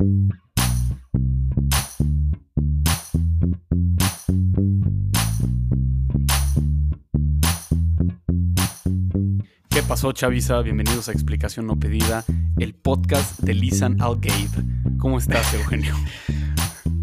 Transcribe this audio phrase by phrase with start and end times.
[0.00, 0.06] ¿Qué
[9.86, 10.62] pasó, Chavisa?
[10.62, 12.24] Bienvenidos a Explicación No Pedida,
[12.58, 14.48] el podcast de Lisan Algabe.
[14.96, 15.94] ¿Cómo estás, Eugenio?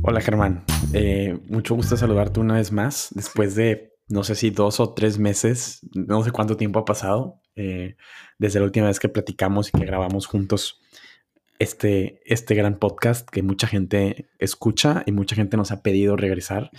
[0.01, 0.63] Hola, Germán.
[0.93, 5.19] Eh, mucho gusto saludarte una vez más después de, no sé si dos o tres
[5.19, 7.95] meses, no sé cuánto tiempo ha pasado eh,
[8.39, 10.81] desde la última vez que platicamos y que grabamos juntos
[11.59, 16.71] este, este gran podcast que mucha gente escucha y mucha gente nos ha pedido regresar.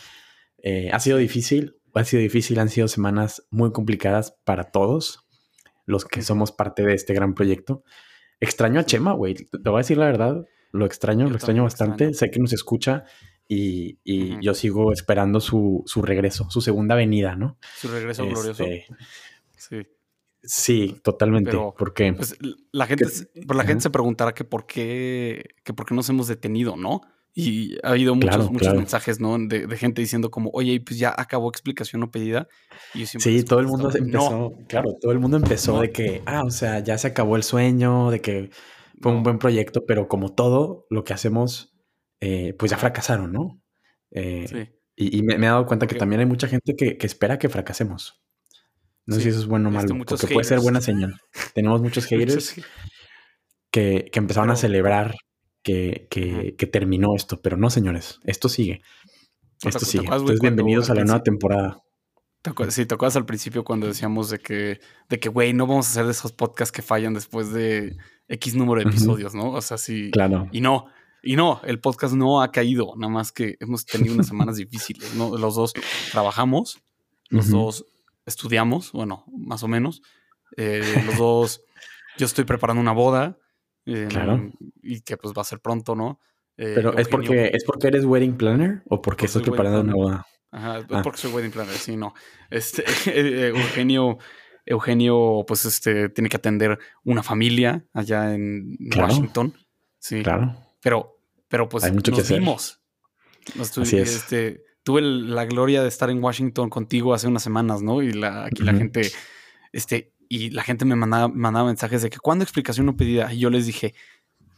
[0.63, 5.27] Eh, ha sido difícil, ha sido difícil, han sido semanas muy complicadas para todos
[5.87, 7.83] los que somos parte de este gran proyecto.
[8.41, 9.35] Extraño a Chema, güey.
[9.35, 12.15] Te voy a decir la verdad, lo extraño, lo extraño bastante.
[12.15, 13.05] Sé que nos escucha
[13.49, 13.99] y,
[14.43, 17.59] yo sigo esperando su, regreso, su segunda venida, ¿no?
[17.77, 18.65] Su regreso glorioso.
[18.65, 18.87] Este,
[19.57, 19.87] sí.
[20.51, 21.55] Sí, totalmente.
[21.77, 22.35] porque pues,
[22.73, 26.75] la gente, la gente se preguntará que por qué, que por qué nos hemos detenido,
[26.75, 27.03] ¿no?
[27.35, 29.37] Y ha habido muchos, muchos mensajes, ¿no?
[29.39, 32.49] De, gente diciendo como, oye, pues ya acabó explicación no pedida.
[32.95, 36.51] Y sí, todo el mundo empezó, claro, todo el mundo empezó de que, ah, o
[36.51, 38.51] sea, ya se acabó el sueño, de que
[39.03, 41.77] fue un buen proyecto, pero como todo lo que hacemos,
[42.21, 43.61] eh, pues ya fracasaron, ¿no?
[44.13, 44.69] Eh, sí.
[44.97, 48.23] Y, me, he dado cuenta que también hay mucha gente que, que espera que fracasemos.
[49.09, 51.19] No sé si eso es bueno o malo, porque puede ser buena señal.
[51.55, 52.61] Tenemos muchos haters
[53.71, 55.15] que, que, empezaron a celebrar
[55.63, 58.83] que, que, terminó esto, pero no, señores, esto sigue.
[59.65, 60.05] Esto sigue.
[60.05, 61.79] Entonces, bienvenidos a la nueva temporada.
[62.69, 65.91] Sí, te acuerdas al principio cuando decíamos de que, de que, güey, no vamos a
[65.91, 67.97] hacer de esos podcasts que fallan después de
[68.29, 69.53] X número de episodios, ¿no?
[69.53, 70.11] O sea, sí.
[70.11, 70.49] Claro.
[70.53, 70.85] Y no,
[71.23, 75.15] y no, el podcast no ha caído, nada más que hemos tenido unas semanas difíciles,
[75.15, 75.35] ¿no?
[75.39, 75.73] Los dos
[76.13, 76.79] trabajamos,
[77.31, 77.87] los dos
[78.29, 80.03] estudiamos, bueno, más o menos.
[80.57, 81.65] Eh, los dos,
[82.17, 83.39] yo estoy preparando una boda.
[83.85, 84.51] Em, claro.
[84.83, 86.21] Y que pues va a ser pronto, ¿no?
[86.57, 90.27] Eh, Pero es porque es porque eres wedding planner o porque estás preparando una boda.
[90.51, 91.03] Ajá, es ah.
[91.03, 92.15] porque soy wedding planner, sí, no.
[92.51, 94.19] Este, eh, Eugenio,
[94.67, 99.55] Eugenio, pues este, tiene que atender una familia allá en Washington.
[99.99, 100.23] Sí.
[100.23, 100.57] Claro.
[100.81, 102.81] Pero, pero pues nos vimos.
[103.59, 104.17] Así es.
[104.17, 108.01] Este, tuve la gloria de estar en Washington contigo hace unas semanas, ¿no?
[108.01, 109.13] Y la, aquí la gente,
[109.71, 113.41] este, y la gente me mandaba, mandaba mensajes de que cuando explicación no pedida, y
[113.41, 113.95] yo les dije,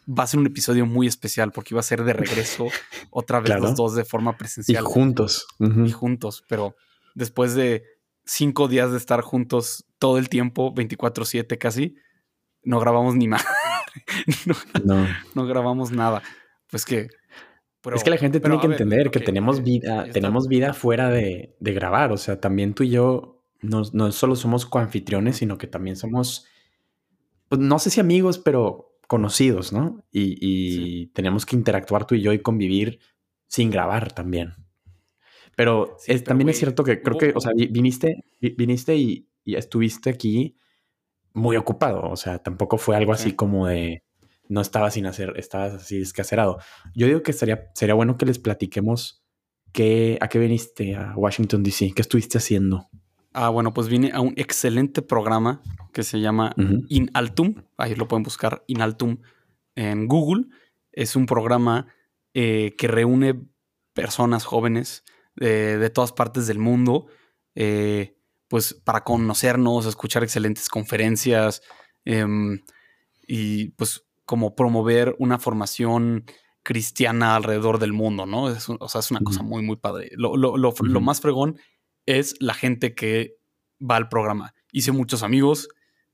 [0.08, 2.68] va a ser un episodio muy especial porque iba a ser de regreso
[3.10, 4.84] otra vez los dos de forma presencial.
[4.84, 5.48] Y juntos.
[5.58, 6.76] Y juntos, pero
[7.16, 7.82] después de
[8.24, 11.96] cinco días de estar juntos todo el tiempo, 24/7 casi,
[12.62, 13.44] no grabamos ni más.
[14.84, 16.22] no, no grabamos nada.
[16.70, 17.08] Pues que
[17.94, 22.12] es que la gente tiene que entender que tenemos vida, tenemos vida fuera de, grabar.
[22.12, 26.46] O sea, también tú y yo no, solo somos coanfitriones, sino que también somos,
[27.48, 30.04] pues, no sé si amigos, pero conocidos, ¿no?
[30.12, 33.00] Y, tenemos que interactuar tú y yo y convivir
[33.46, 34.54] sin grabar también.
[35.56, 40.56] Pero, también es cierto que creo que, o sea, viniste, viniste y, y, estuviste aquí
[41.32, 42.02] muy ocupado.
[42.10, 44.04] O sea, tampoco fue algo así como de
[44.50, 46.58] no estaba sin hacer, estabas así descacerado.
[46.94, 49.24] Yo digo que sería, sería bueno que les platiquemos
[49.72, 52.90] qué, a qué viniste a Washington, D.C., qué estuviste haciendo.
[53.32, 55.62] Ah, bueno, pues vine a un excelente programa
[55.92, 56.52] que se llama
[56.88, 57.62] In Altum.
[57.76, 59.18] Ahí lo pueden buscar, In Altum,
[59.76, 60.46] en Google.
[60.90, 61.86] Es un programa
[62.34, 63.40] eh, que reúne
[63.94, 65.04] personas jóvenes
[65.36, 67.06] de todas partes del mundo,
[67.54, 68.16] eh,
[68.48, 71.62] pues para conocernos, escuchar excelentes conferencias
[72.04, 72.60] em,
[73.26, 76.24] y pues como promover una formación
[76.62, 78.44] cristiana alrededor del mundo, ¿no?
[78.44, 80.12] o sea, es una cosa muy, muy padre.
[80.12, 80.30] Lo,
[81.00, 81.58] más fregón
[82.06, 83.34] es la gente que
[83.82, 84.54] va al programa.
[84.70, 85.68] Hice muchos amigos,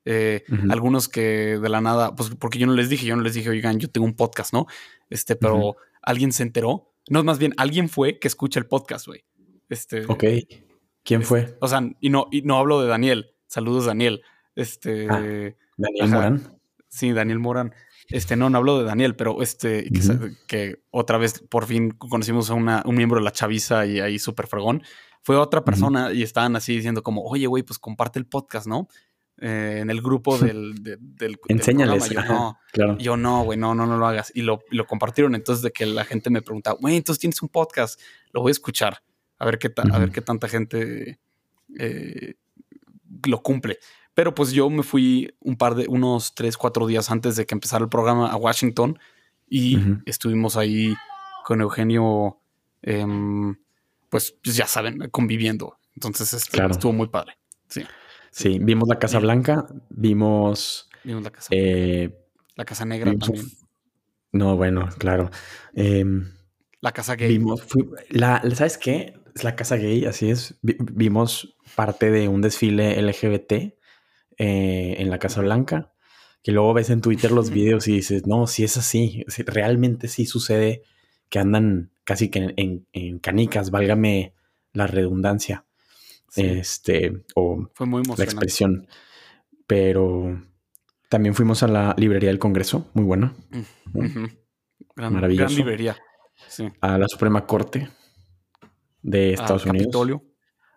[0.07, 3.35] eh, algunos que de la nada, pues porque yo no les dije, yo no les
[3.35, 4.65] dije, oigan, yo tengo un podcast, ¿no?
[5.11, 6.95] Este, pero alguien se enteró.
[7.11, 9.27] No, más bien, alguien fue que escucha el podcast, güey.
[9.69, 10.07] Este.
[10.07, 10.25] Ok.
[11.03, 11.55] ¿Quién fue?
[11.61, 13.35] O sea, y no, y no hablo de Daniel.
[13.47, 14.23] Saludos, Daniel.
[14.55, 15.07] Este.
[15.11, 15.21] Ah,
[15.77, 16.59] Daniel Morán.
[16.89, 17.75] Sí, Daniel Morán.
[18.09, 19.89] Este, no, no hablo de Daniel, pero este,
[20.47, 24.47] que, otra vez por fin conocimos a un miembro de la chaviza y ahí súper
[24.47, 24.83] fregón.
[25.23, 28.89] Fue otra persona y estaban así diciendo como, oye, güey, pues comparte el podcast, ¿no?
[29.39, 32.09] Eh, en el grupo del, del, Enséñales.
[32.09, 32.59] yo, no,
[32.99, 34.31] yo no, güey, no, no, no lo hagas.
[34.35, 35.35] Y lo, lo compartieron.
[35.35, 38.01] Entonces, de que la gente me pregunta, güey, entonces tienes un podcast,
[38.33, 39.03] lo voy a escuchar,
[39.39, 41.19] a ver qué, a ver qué tanta gente
[41.79, 42.35] eh,
[43.27, 43.79] lo cumple.
[44.17, 47.55] Pero pues yo me fui un par de, unos tres, cuatro días antes de que
[47.55, 48.99] empezara el programa a Washington
[49.47, 50.95] y estuvimos ahí
[51.45, 52.39] con Eugenio,
[52.81, 53.57] em,
[54.09, 55.77] pues, ya saben, conviviendo.
[55.95, 57.37] Entonces este, estuvo muy padre.
[57.69, 57.85] Sí.
[58.31, 60.89] Sí, vimos la Casa Blanca, vimos...
[61.05, 62.19] Vimos la Casa eh,
[62.55, 63.45] La Casa Negra también.
[64.33, 65.31] No, bueno, claro.
[65.75, 66.33] Em,
[66.81, 67.29] la casa gay.
[67.37, 67.67] Vimos,
[68.09, 69.13] la, ¿Sabes qué?
[69.35, 70.55] Es la casa gay, así es.
[70.63, 73.77] vimos parte de un desfile LGBT
[74.39, 75.93] eh, en la Casa Blanca,
[76.43, 80.27] que luego ves en Twitter los videos y dices, no, si es así, realmente sí
[80.27, 80.83] sucede
[81.29, 84.35] que andan casi que en, canicas, válgame
[84.73, 85.65] la redundancia.
[86.37, 88.87] Este, o Fue muy la expresión.
[89.67, 90.41] Pero
[91.09, 93.35] también fuimos a la librería del Congreso, muy buena.
[94.95, 95.47] Maravillosa.
[95.47, 95.97] Gran librería.
[96.81, 97.89] A la Suprema Corte
[99.03, 99.87] de Estados Unidos.
[99.87, 100.23] Capitolio.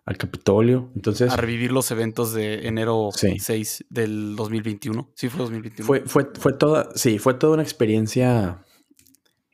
[0.04, 0.90] Al Capitolio.
[0.96, 1.30] Entonces.
[1.32, 5.10] A revivir los eventos de enero 6 del 2021.
[5.14, 5.86] Sí, fue 2021.
[5.86, 8.64] Fue, fue, fue toda, sí, fue toda una experiencia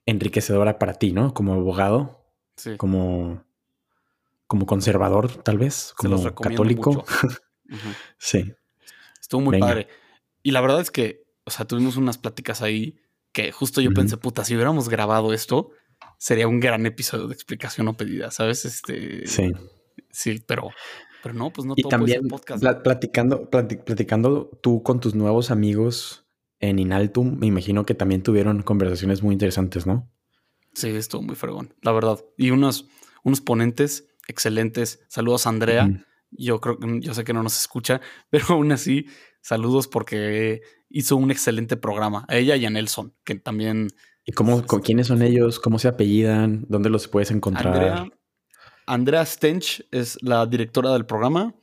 [0.07, 1.35] enriquecedora para ti, ¿no?
[1.35, 2.25] Como abogado.
[2.57, 2.77] Sí.
[2.77, 3.45] Como,
[4.47, 5.93] como conservador, tal vez.
[5.97, 7.05] Como católico.
[8.19, 8.55] sí.
[9.21, 9.89] Estuvo muy padre.
[10.43, 13.01] Y la verdad es que, o sea, tuvimos unas pláticas ahí
[13.33, 15.71] que justo yo pensé, puta, si hubiéramos grabado esto,
[16.17, 18.65] sería un gran episodio de explicación o pedida, ¿sabes?
[18.65, 19.27] Este.
[19.27, 19.53] Sí.
[20.17, 20.71] Sí, pero,
[21.23, 22.65] pero no, pues no y también podcast.
[22.83, 26.27] platicando, platicando tú con tus nuevos amigos
[26.59, 30.11] en Inaltum, me imagino que también tuvieron conversaciones muy interesantes, ¿no?
[30.73, 32.25] Sí, estuvo muy fregón, la verdad.
[32.39, 32.89] Y unos,
[33.25, 35.05] unos ponentes excelentes.
[35.09, 36.07] Saludos a Andrea.
[36.31, 39.05] Yo creo que yo sé que no nos escucha, pero aún así,
[39.43, 42.25] saludos porque hizo un excelente programa.
[42.29, 43.89] A ella y a Nelson, que también.
[44.25, 45.61] ¿Y cómo, quiénes son ellos?
[45.61, 46.65] ¿Cómo se apellidan?
[46.71, 47.67] ¿Dónde los puedes encontrar?
[47.67, 48.07] Andrea,
[48.87, 51.55] Andrea Stench es la directora del programa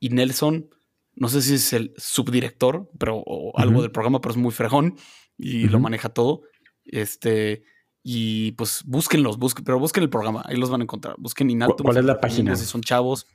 [0.00, 0.70] y Nelson,
[1.14, 3.22] no sé si es el subdirector, pero
[3.56, 4.96] algo del programa, pero es muy frejón
[5.36, 6.42] y lo maneja todo.
[6.84, 7.64] Este,
[8.02, 11.14] y pues búsquenlos, busquen, pero busquen el programa, ahí los van a encontrar.
[11.18, 11.84] Busquen Inaltum.
[11.84, 12.56] ¿Cuál es la página?
[12.56, 13.26] Si son chavos.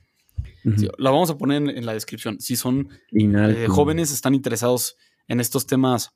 [0.64, 2.40] la vamos a poner en, la descripción.
[2.40, 4.96] Si son eh, jóvenes, están interesados
[5.28, 6.14] en estos temas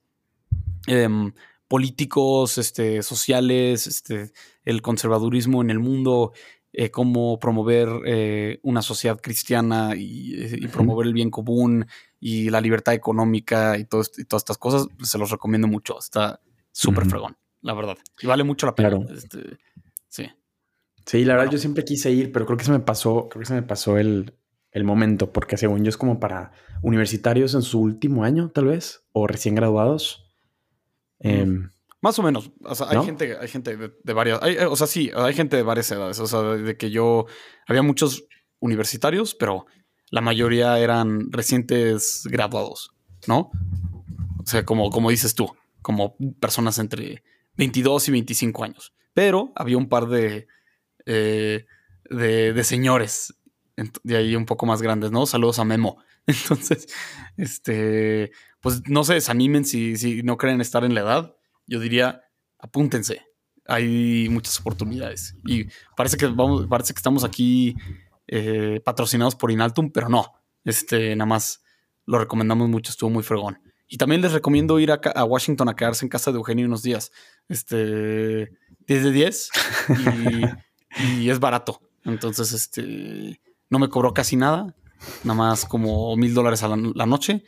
[0.86, 1.32] em,
[1.68, 4.32] políticos, este, sociales, este,
[4.64, 6.32] el conservadurismo en el mundo,
[6.74, 11.86] eh, cómo promover eh, una sociedad cristiana y, promover el bien común
[12.18, 15.98] y la libertad económica y, todo, y todas estas cosas, se los recomiendo mucho.
[15.98, 16.40] Está
[16.70, 17.98] súper fregón, la verdad.
[18.22, 18.98] Y vale mucho la pena.
[19.14, 19.58] Este,
[20.08, 20.30] sí.
[21.04, 23.48] Sí, la verdad yo siempre quise ir, pero creo que se me pasó, creo que
[23.48, 24.32] se me pasó el,
[24.82, 29.26] momento, porque según yo es como para universitarios en su último año, tal vez, o
[29.26, 30.32] recién graduados.
[32.02, 32.50] Más o menos.
[32.64, 34.40] O sea, hay gente, hay gente de, varias.
[34.42, 36.18] Eh, o sea, sí, hay gente de varias edades.
[36.18, 37.26] O sea, de, que yo.
[37.66, 38.24] Había muchos
[38.58, 39.66] universitarios, pero
[40.10, 42.92] la mayoría eran recientes graduados,
[43.28, 43.52] ¿no?
[44.40, 47.22] O sea, como, como dices tú, como personas entre
[47.56, 48.92] 22 y 25 años.
[49.14, 50.48] Pero había un par de,
[51.06, 51.66] eh,
[52.10, 53.32] de, de, señores
[54.02, 55.24] de ahí un poco más grandes, ¿no?
[55.26, 56.02] Saludos a Memo.
[56.26, 56.88] Entonces,
[57.36, 61.36] este, pues no se desanimen si, si no creen estar en la edad
[61.72, 62.22] yo diría,
[62.58, 63.22] apúntense.
[63.66, 65.36] Hay muchas oportunidades.
[65.46, 67.74] Y parece que vamos, parece que estamos aquí
[68.26, 70.32] eh, patrocinados por Inaltum, pero no.
[70.64, 71.62] Este, nada más
[72.04, 73.58] lo recomendamos mucho, estuvo muy fregón.
[73.88, 77.10] Y también les recomiendo ir a, Washington a quedarse en casa de Eugenio unos días.
[77.48, 78.50] Este,
[78.86, 79.50] 10 de 10
[81.20, 81.80] y, es barato.
[82.04, 83.40] Entonces, este,
[83.70, 84.74] no me cobró casi nada,
[85.24, 87.44] nada más como mil dólares a la, noche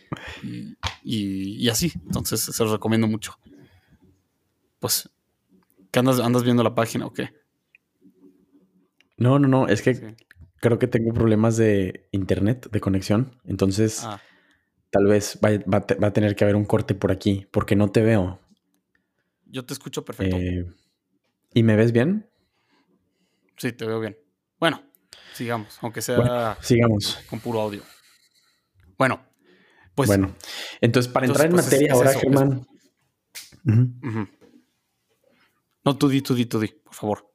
[1.03, 1.93] y, así.
[2.07, 3.39] Entonces, se los recomiendo mucho
[4.85, 5.09] pues,
[5.91, 7.31] ¿qué andas, andas viendo la página o qué?
[9.17, 10.15] No, no, no, es que
[10.61, 14.21] creo que tengo problemas de internet, de conexión, entonces ah.
[14.91, 18.41] tal vez va, a tener que haber un corte por aquí, porque no te veo.
[19.47, 20.37] Yo te escucho perfecto.
[20.37, 20.67] Eh,
[21.55, 22.29] ¿Y me ves bien?
[23.57, 24.19] Sí, te veo bien.
[24.61, 24.83] Bueno,
[25.33, 27.25] sigamos, aunque sea sigamos.
[27.31, 27.81] con puro audio.
[28.99, 29.25] Bueno,
[29.95, 30.09] pues.
[30.09, 30.37] Bueno,
[30.83, 32.67] entonces para entrar en pues, materia ahora, Germán.
[35.85, 37.31] No, tú di, tú di, tú di, por favor.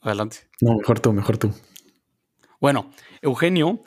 [0.00, 0.38] Adelante.
[0.60, 1.52] No, mejor tú, mejor tú.
[2.60, 2.90] Bueno,
[3.22, 3.84] Eugenio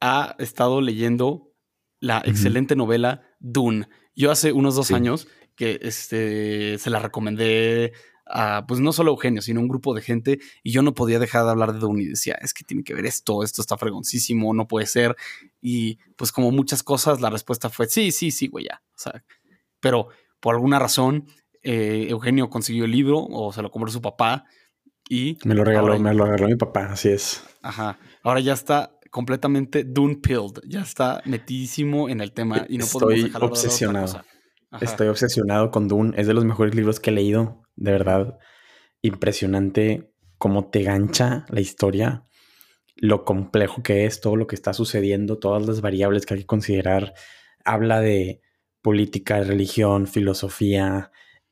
[0.00, 1.52] ha estado leyendo
[2.00, 3.88] la excelente novela Dune.
[4.14, 7.92] Yo hace unos dos años que este, se la recomendé
[8.26, 10.94] a, pues no solo a Eugenio, sino a un grupo de gente y yo no
[10.94, 13.62] podía dejar de hablar de Dune y decía, es que tiene que ver esto, esto
[13.62, 15.16] está fregoncísimo, no puede ser.
[15.60, 18.82] Y pues como muchas cosas, la respuesta fue, sí, sí, sí, güey, ya.
[18.90, 19.24] O sea,
[19.80, 20.08] pero
[20.40, 21.26] por alguna razón
[21.70, 24.46] eh, Eugenio consiguió el libro o se lo compró su papá
[25.06, 25.36] y...
[25.44, 27.44] Me lo regaló, me lo regaló mi papá, así es.
[27.60, 27.98] Ajá.
[28.22, 33.30] Ahora ya está completamente Dune pilled, ya está metidísimo en el tema y no Estoy
[33.38, 34.22] obsesionado.
[34.80, 38.38] Estoy obsesionado con Dune, es de los mejores libros que he leído, de verdad.
[39.02, 42.24] Impresionante cómo te gancha la historia,
[42.96, 46.46] lo complejo que es, todo lo que está sucediendo, todas las variables que hay que
[46.46, 47.12] considerar.
[47.62, 48.40] Habla de
[48.80, 51.10] política, religión, filosofía,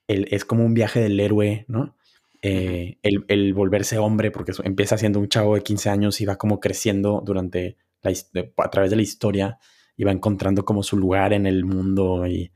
[0.08, 1.96] es como un viaje del héroe, ¿no?
[2.42, 6.60] Eh, el, volverse hombre, porque empieza siendo un chavo de 15 años y va como
[6.60, 8.12] creciendo durante la,
[8.58, 9.58] a través de la historia
[9.96, 12.52] y va encontrando como su lugar en el mundo y,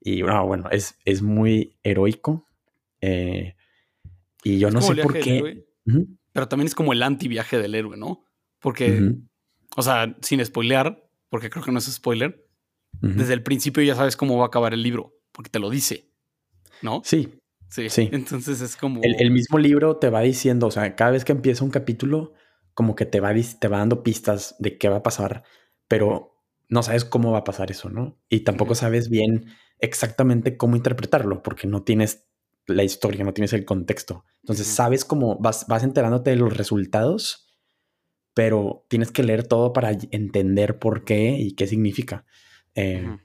[0.00, 2.48] y bueno, es, es muy heroico.
[3.00, 3.54] Eh,
[4.44, 5.66] y yo no sé por qué.
[6.32, 8.24] Pero también es como el anti-viaje del héroe, ¿no?
[8.60, 9.14] Porque,
[9.76, 12.46] o sea, sin spoilear, porque creo que no es spoiler,
[13.00, 16.13] desde el principio ya sabes cómo va a acabar el libro, porque te lo dice,
[16.82, 17.02] ¿no?
[17.04, 17.40] Sí.
[17.68, 17.88] Sí.
[17.90, 18.08] sí.
[18.12, 19.00] Entonces es como.
[19.02, 22.34] El, mismo libro te va diciendo, o sea, cada vez que empieza un capítulo,
[22.72, 25.42] como que te va, te va dando pistas de qué va a pasar,
[25.88, 26.34] pero
[26.68, 28.18] no sabes cómo va a pasar eso, ¿no?
[28.28, 29.46] Y tampoco sabes bien
[29.80, 32.26] exactamente cómo interpretarlo, porque no tienes
[32.66, 34.24] la historia, no tienes el contexto.
[34.42, 37.44] Entonces sabes cómo vas, vas enterándote de los resultados,
[38.34, 42.24] pero tienes que leer todo para entender por qué y qué significa.
[42.74, 43.18] Eh,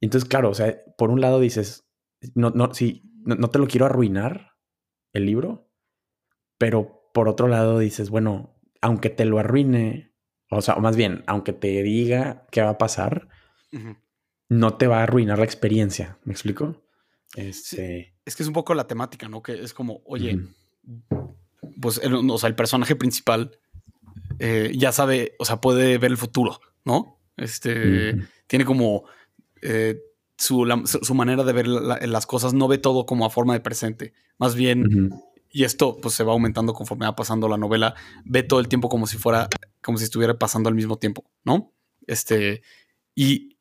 [0.00, 1.84] entonces, claro, o sea, por un lado dices,
[2.34, 4.56] no, no, sí, no, te lo quiero arruinar
[5.12, 5.70] el libro,
[6.58, 10.14] pero por otro lado dices, bueno, aunque te lo arruine,
[10.50, 13.28] o sea, o más bien, aunque te diga qué va a pasar,
[14.48, 16.18] no te va a arruinar la experiencia.
[16.24, 16.82] ¿Me explico?
[17.36, 18.14] Este...
[18.24, 19.42] Es que es un poco la temática, ¿no?
[19.42, 20.40] Que es como, oye,
[21.80, 23.58] pues, el, o sea, el personaje principal
[24.38, 27.20] eh, ya sabe, o sea, puede ver el futuro, ¿no?
[27.36, 29.04] Este, tiene como
[29.62, 30.00] eh,
[30.40, 34.14] su, su, manera de ver las cosas, no ve todo como a forma de presente,
[34.38, 35.10] más bien,
[35.50, 37.94] y esto pues se va aumentando conforme va pasando la novela,
[38.24, 39.48] ve todo el tiempo como si fuera,
[39.82, 41.74] como si estuviera pasando al mismo tiempo, ¿no?
[42.06, 42.62] Este,
[43.14, 43.58] y,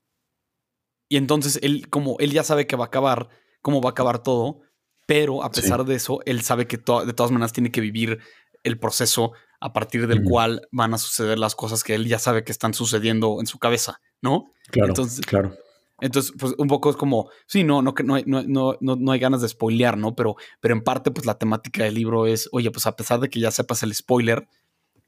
[1.10, 3.28] y entonces él, como él ya sabe que va a acabar,
[3.62, 4.62] cómo va a acabar todo,
[5.06, 8.20] pero a pesar de eso, él sabe que de todas maneras tiene que vivir
[8.64, 12.46] el proceso a partir del cual van a suceder las cosas que él ya sabe
[12.46, 14.54] que están sucediendo en su cabeza, ¿no?
[14.72, 15.58] Claro, entonces, claro.
[16.02, 19.42] Entonces, pues un poco es como, sí, no, no, no, no, no, no hay ganas
[19.42, 20.16] de spoilear, ¿no?
[20.16, 23.30] Pero, pero en parte, pues la temática del libro es, oye, pues a pesar de
[23.30, 24.48] que ya sepas el spoiler,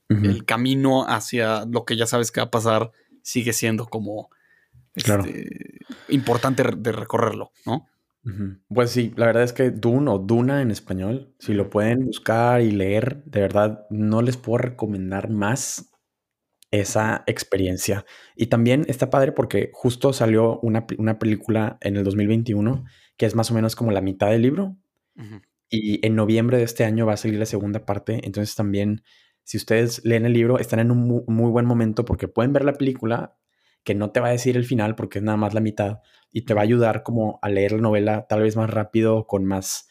[0.10, 4.30] el camino hacia lo que ya sabes que va a pasar sigue siendo como
[4.94, 5.80] este,
[6.10, 7.88] importante de recorrerlo, ¿no?
[8.68, 12.62] Pues sí, la verdad es que Dune o Duna en español, si lo pueden buscar
[12.62, 15.91] y leer, de verdad no les puedo recomendar más
[16.72, 18.06] esa experiencia.
[18.36, 20.88] Y también está padre porque justo salió una,
[21.20, 22.86] película en el 2021
[23.18, 24.78] que es más o menos como la mitad del libro.
[25.70, 28.22] Y en noviembre de este año va a salir la segunda parte.
[28.24, 29.04] Entonces también,
[29.44, 32.74] si ustedes leen el libro, están en un muy buen momento porque pueden ver la
[32.74, 33.38] película
[33.84, 36.00] que no te va a decir el final porque es nada más la mitad
[36.32, 39.46] y te va a ayudar como a leer la novela tal vez más rápido, con
[39.46, 39.88] más,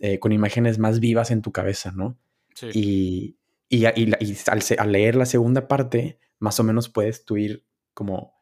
[0.00, 2.18] eh, con imágenes más vivas en tu cabeza, ¿no?
[2.54, 2.68] Sí.
[2.74, 3.38] Y,
[3.70, 8.34] al, leer la segunda parte, más o menos puedes tú ir como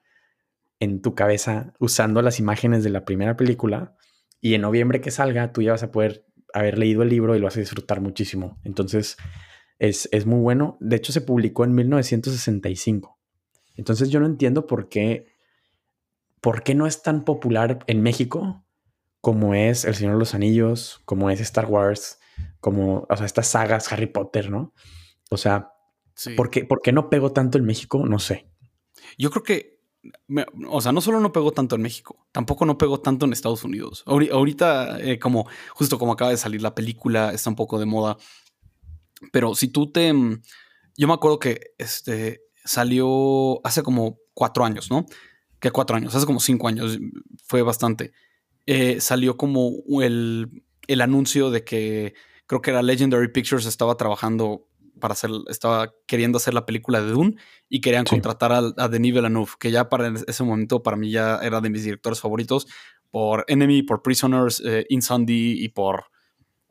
[0.81, 3.97] en tu cabeza usando las imágenes de la primera película
[4.41, 7.39] y en noviembre que salga tú ya vas a poder haber leído el libro y
[7.39, 8.59] lo vas a disfrutar muchísimo.
[8.65, 9.17] Entonces
[9.79, 10.77] es, es muy bueno.
[10.81, 13.19] De hecho se publicó en 1965.
[13.77, 15.27] Entonces yo no entiendo por qué,
[16.41, 18.65] por qué no es tan popular en México
[19.21, 22.21] como es El Señor de los Anillos, como es Star Wars,
[22.61, 24.75] como, o sea, estas sagas Harry Potter, ¿no?
[25.31, 25.73] O sea,
[26.37, 28.07] ¿por, qué, ¿por, qué, no pegó tanto en México?
[28.07, 28.47] No sé.
[29.19, 29.81] Yo creo que,
[30.69, 33.65] o sea, no solo no pegó tanto en México, tampoco no pegó tanto en Estados
[33.65, 34.05] Unidos.
[34.07, 38.17] Ahorita, eh, como justo como acaba de salir la película, está un poco de moda.
[39.33, 40.13] Pero si tú te...
[40.97, 45.07] Yo me acuerdo que este, salió hace como cuatro años, ¿no?
[45.61, 46.99] Que cuatro años, hace como cinco años,
[47.45, 48.13] fue bastante.
[48.67, 52.15] Eh, salió como el, el, anuncio de que
[52.47, 54.69] creo que era Legendary Pictures estaba trabajando
[55.05, 57.37] para hacer, estaba queriendo hacer la película de Dune
[57.69, 61.41] y querían contratar a, a, Denis Villeneuve, que ya para ese momento para mí ya
[61.43, 62.67] era de mis directores favoritos,
[63.11, 66.07] por Enemy, por Prisoners, eh, y por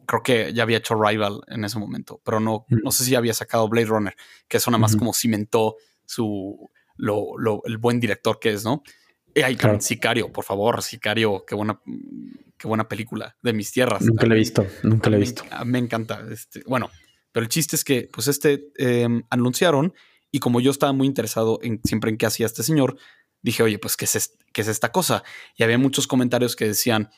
[0.08, 2.78] creo que ya había hecho Rival en ese momento, pero no, mm.
[2.84, 4.16] no sé si había sacado Blade Runner,
[4.48, 8.82] que eso nada más como cimentó su, lo, lo, el buen director que es, ¿no?
[9.36, 11.80] Y hay Sicario, por favor, Sicario, qué buena,
[12.58, 14.02] qué buena película de mis tierras.
[14.02, 15.44] Nunca la he visto, nunca la he visto.
[15.66, 16.26] Me, encanta.
[16.32, 16.90] Este, bueno,
[17.34, 19.94] pero el chiste es que, pues, este em, anunciaron
[20.32, 22.98] y como yo estaba muy interesado en siempre en qué hacía este señor,
[23.42, 25.24] dije, oye, pues, ¿qué es, qué es esta cosa?
[25.58, 27.10] Y había muchos comentarios que decían,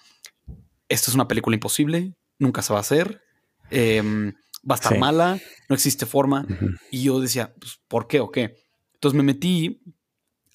[0.89, 3.21] esta es una película imposible, nunca se va a hacer,
[3.69, 4.33] em,
[4.69, 6.47] va a estar mala, no existe forma.
[6.91, 8.55] Y yo decía, pues, ¿por qué o qué?
[8.93, 9.81] Entonces me metí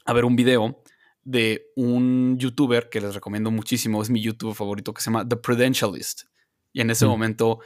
[0.07, 0.83] a ver un video
[1.23, 5.37] de un youtuber que les recomiendo muchísimo, es mi youtuber favorito, que se llama The
[5.37, 6.23] Prudentialist.
[6.73, 7.61] Y en ese momento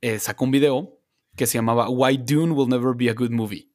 [0.00, 0.99] eh, sacó un video
[1.36, 3.70] que se llamaba Why Dune Will Never Be a Good Movie.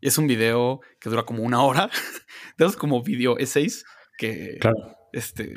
[0.00, 1.90] Es un video que dura como una hora,
[2.58, 3.84] de esos como video essays
[4.18, 4.58] que
[5.12, 5.54] Este,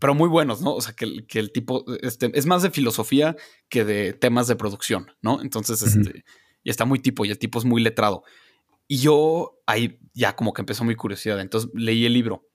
[0.00, 0.74] pero muy buenos, ¿no?
[0.74, 1.06] O sea, que,
[1.38, 3.36] el tipo este, es más de filosofía
[3.68, 5.40] que de temas de producción, ¿no?
[5.40, 6.24] Entonces, este,
[6.62, 8.22] y está muy tipo, y el tipo es muy letrado.
[8.86, 11.40] Y yo ahí ya como que empezó mi curiosidad.
[11.40, 12.48] Entonces leí el libro.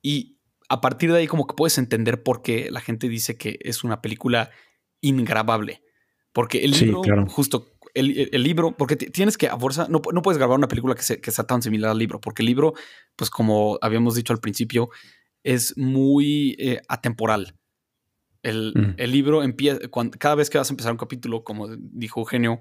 [0.00, 3.58] Y a partir de ahí como que puedes entender por qué la gente dice que
[3.60, 4.50] es una película
[5.02, 5.82] ingrabable.
[6.32, 10.56] Porque el libro, justo el, libro, porque tienes que a fuerza, no, no, puedes grabar
[10.56, 12.74] una película que, que, sea tan similar al libro, porque el libro,
[13.16, 14.88] pues como habíamos dicho al principio,
[15.42, 17.56] es muy eh, atemporal.
[18.42, 18.94] El, mm.
[18.96, 19.80] el, libro empieza,
[20.18, 22.60] cada vez que vas a empezar un capítulo, como dijo Eugenio,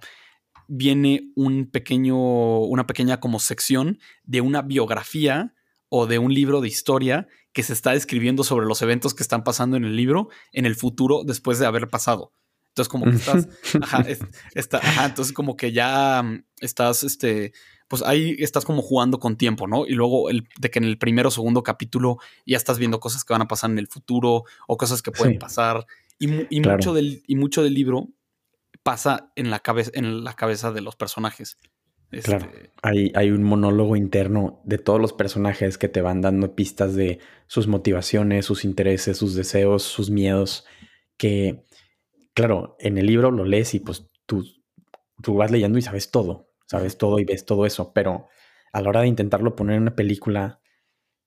[0.67, 5.53] viene un pequeño, una pequeña como sección de una biografía
[5.89, 9.43] o de un libro de historia que se está describiendo sobre los eventos que están
[9.43, 12.31] pasando en el libro en el futuro después de haber pasado.
[12.71, 13.49] Entonces, como que estás,
[13.81, 14.05] ajá,
[14.55, 17.51] está, ajá, entonces como que ya mm, estás, este,
[17.89, 19.85] pues ahí estás como jugando con tiempo, ¿no?
[19.85, 23.25] Y luego el, de que en el primero o segundo capítulo ya estás viendo cosas
[23.25, 25.85] que van a pasar en el futuro o cosas que pueden pasar.
[26.17, 26.27] Y,
[26.61, 28.07] mucho del, y mucho del libro
[28.83, 31.57] pasa en la cabeza, en la cabeza de los personajes.
[32.23, 36.55] Claro, este, hay, hay, un monólogo interno de todos los personajes que te van dando
[36.55, 40.65] pistas de sus motivaciones, sus intereses, sus deseos, sus miedos,
[41.17, 41.65] que,
[42.33, 44.45] claro, en el libro lo lees y pues tú,
[45.21, 48.27] tú vas leyendo y sabes todo, sabes todo y ves todo eso, pero
[48.73, 50.61] a la hora de intentarlo poner en una película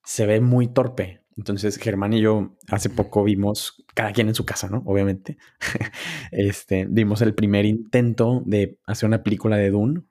[0.02, 4.44] se ve muy torpe, entonces, Germán y yo hace poco vimos, cada quien en su
[4.44, 4.82] casa, ¿no?
[4.86, 5.36] Obviamente,
[6.30, 10.02] este, vimos el primer intento de hacer una película de Dune,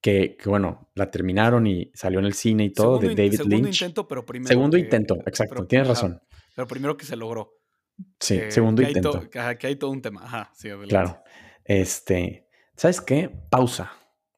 [0.00, 4.06] que, bueno, la terminaron y salió en el cine y todo, de David segundo Intento,
[4.08, 6.20] pero primero segundo intento, exacto, tienes razón.
[6.54, 7.52] Pero primero que se logró.
[8.18, 9.28] Sí, segundo intento.
[9.34, 10.24] Hay que hay todo un tema.
[10.24, 11.22] Ajá, sí, Claro.
[11.64, 13.30] Este, ¿sabes qué?
[13.50, 13.92] Pausa.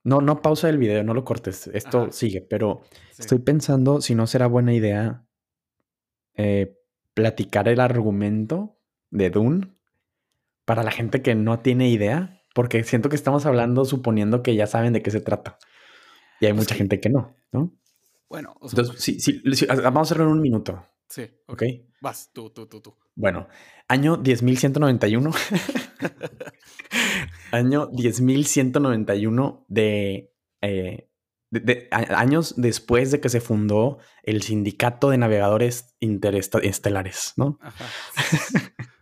[0.05, 1.69] No, no pausa el video, no lo cortes.
[1.69, 2.83] Esto sigue, pero
[3.19, 5.27] estoy pensando si no será buena idea
[6.37, 6.79] eh,
[7.15, 8.79] platicar el argumento
[9.11, 9.75] de Dune
[10.65, 14.67] para la gente que no tiene idea, porque siento que estamos hablando suponiendo que ya
[14.67, 15.59] saben de qué se trata.
[16.41, 17.73] Y hay pues mucha gente que no, ¿no?
[18.29, 19.43] Bueno, entonces, sí, sí,
[19.83, 20.85] vamos a hacerlo en un minuto.
[21.09, 21.31] Sí.
[21.47, 21.63] ¿Ok?
[22.01, 22.97] Vas, tú, tú, tú, tú.
[23.15, 23.49] Bueno,
[23.89, 25.35] año 10.191.
[27.53, 31.09] año 10.191 de eh,
[31.91, 37.59] años después de que se fundó el Sindicato de Navegadores Interestelares, ¿no?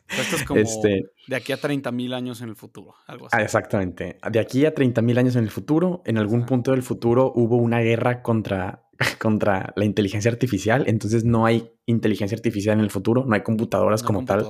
[0.08, 3.36] Esto es como este de aquí a 30 mil años en el futuro, algo así.
[3.36, 4.18] Ah, exactamente.
[4.30, 7.56] De aquí a 30 mil años en el futuro, en algún punto del futuro hubo
[7.56, 8.83] una guerra contra,
[9.18, 14.02] contra la inteligencia artificial, entonces no hay inteligencia artificial en el futuro, no hay computadoras
[14.02, 14.46] como tal.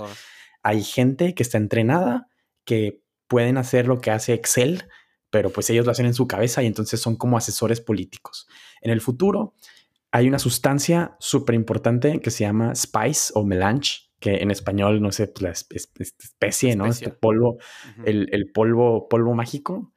[0.63, 2.29] Hay gente que está entrenada,
[2.65, 4.85] que pueden hacer lo que hace Excel,
[5.31, 8.47] pero pues ellos lo hacen en su cabeza y entonces son como asesores políticos.
[8.81, 9.55] En el futuro
[10.13, 15.11] hay una sustancia súper importante que se llama spice o melange, que en español, no
[15.11, 16.87] sé, pues la especie, ¿no?
[16.87, 17.59] Este polvo,
[18.05, 19.93] el, polvo, polvo mágico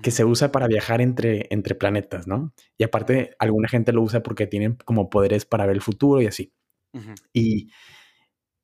[0.00, 2.54] que se usa para viajar entre, entre planetas, ¿no?
[2.78, 6.26] Y aparte, alguna gente lo usa porque tienen como poderes para ver el futuro y
[6.26, 6.52] así.
[7.32, 7.70] Y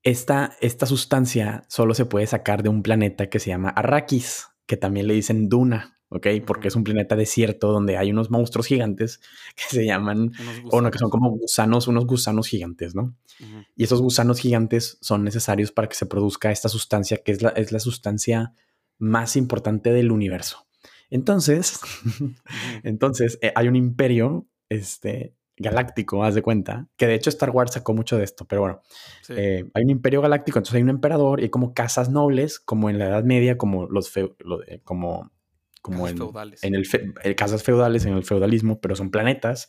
[0.02, 4.76] esta, esta sustancia solo se puede sacar de un planeta que se llama Arrakis, que
[4.76, 6.26] también le dicen Duna, ¿ok?
[6.46, 9.20] Porque es un planeta desierto donde hay unos monstruos gigantes
[9.56, 10.32] que se llaman,
[10.70, 13.14] o no, que son como gusanos, unos gusanos gigantes, ¿no?
[13.76, 17.50] Y esos gusanos gigantes son necesarios para que se produzca esta sustancia, que es la,
[17.50, 18.54] es la sustancia
[18.98, 20.67] más importante del universo.
[21.10, 21.80] Entonces,
[22.82, 27.72] entonces eh, hay un imperio este, galáctico, haz de cuenta, que de hecho Star Wars
[27.72, 28.82] sacó mucho de esto, pero bueno,
[29.30, 32.90] eh, hay un imperio galáctico, entonces hay un emperador y hay como casas nobles, como
[32.90, 34.12] en la Edad Media, como los
[34.84, 35.30] como
[35.80, 36.18] como en,
[36.62, 36.86] en, el,
[37.22, 39.68] eh, casas feudales, en el feudalismo, pero son planetas.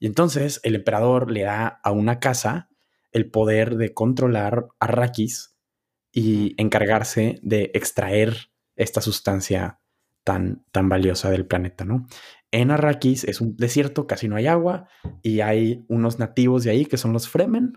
[0.00, 2.68] Y entonces el emperador le da a una casa
[3.12, 5.56] el poder de controlar Arrakis
[6.10, 9.81] y encargarse de extraer esta sustancia
[10.24, 12.06] tan, tan valiosa del planeta, ¿no?
[12.50, 14.88] En Arrakis es un desierto, casi no hay agua,
[15.22, 17.72] y hay unos nativos de ahí que son los Fremen,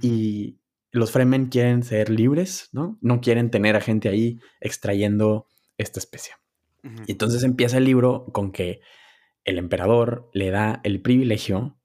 [0.00, 0.58] y
[0.92, 2.98] los Fremen quieren ser libres, ¿no?
[3.00, 5.46] No quieren tener a gente ahí extrayendo
[5.78, 6.34] esta especie.
[7.06, 8.80] Y entonces empieza el libro con que
[9.44, 11.76] el emperador le da el privilegio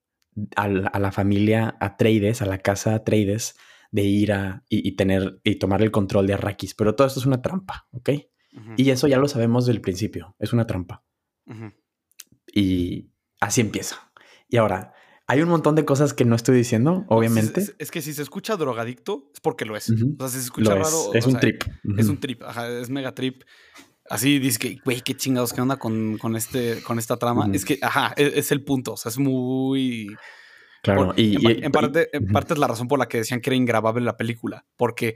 [0.55, 3.55] a la, familia Atreides, a la casa Atreides,
[3.91, 6.75] de ir a y, tener y tomar el control de Arrakis.
[6.75, 8.09] Pero todo esto es una trampa, ¿ok?
[8.77, 11.03] Y eso ya lo sabemos del principio, es una trampa.
[12.53, 14.11] Y así empieza.
[14.49, 14.93] Y ahora,
[15.27, 17.63] hay un montón de cosas que no estoy diciendo, obviamente.
[17.79, 19.89] Es, que si se escucha drogadicto, es porque lo es.
[19.89, 21.13] O sea, si se escucha raro.
[21.13, 21.63] Es, un trip.
[21.97, 22.41] Es un trip,
[22.81, 23.43] es mega trip.
[24.09, 27.49] Así dice que, güey, qué chingados, qué onda con, este, con esta trama.
[27.53, 28.93] Es que, ajá, es, es, el punto.
[28.93, 30.13] O sea, es muy.
[30.83, 33.55] Claro, y, en, parte, en parte es la razón por la que decían que era
[33.55, 35.15] ingrabable la película, porque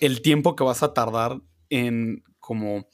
[0.00, 2.88] el tiempo que vas a tardar en como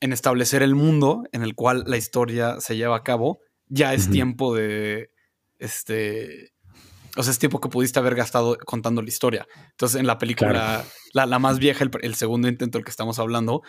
[0.00, 4.10] en establecer el mundo en el cual la historia se lleva a cabo, ya es
[4.10, 5.12] tiempo de
[5.60, 6.50] este
[7.16, 9.46] o sea, es tiempo que pudiste haber gastado contando la historia.
[9.70, 13.62] Entonces, en la película, la, más vieja, el, segundo intento del que estamos hablando,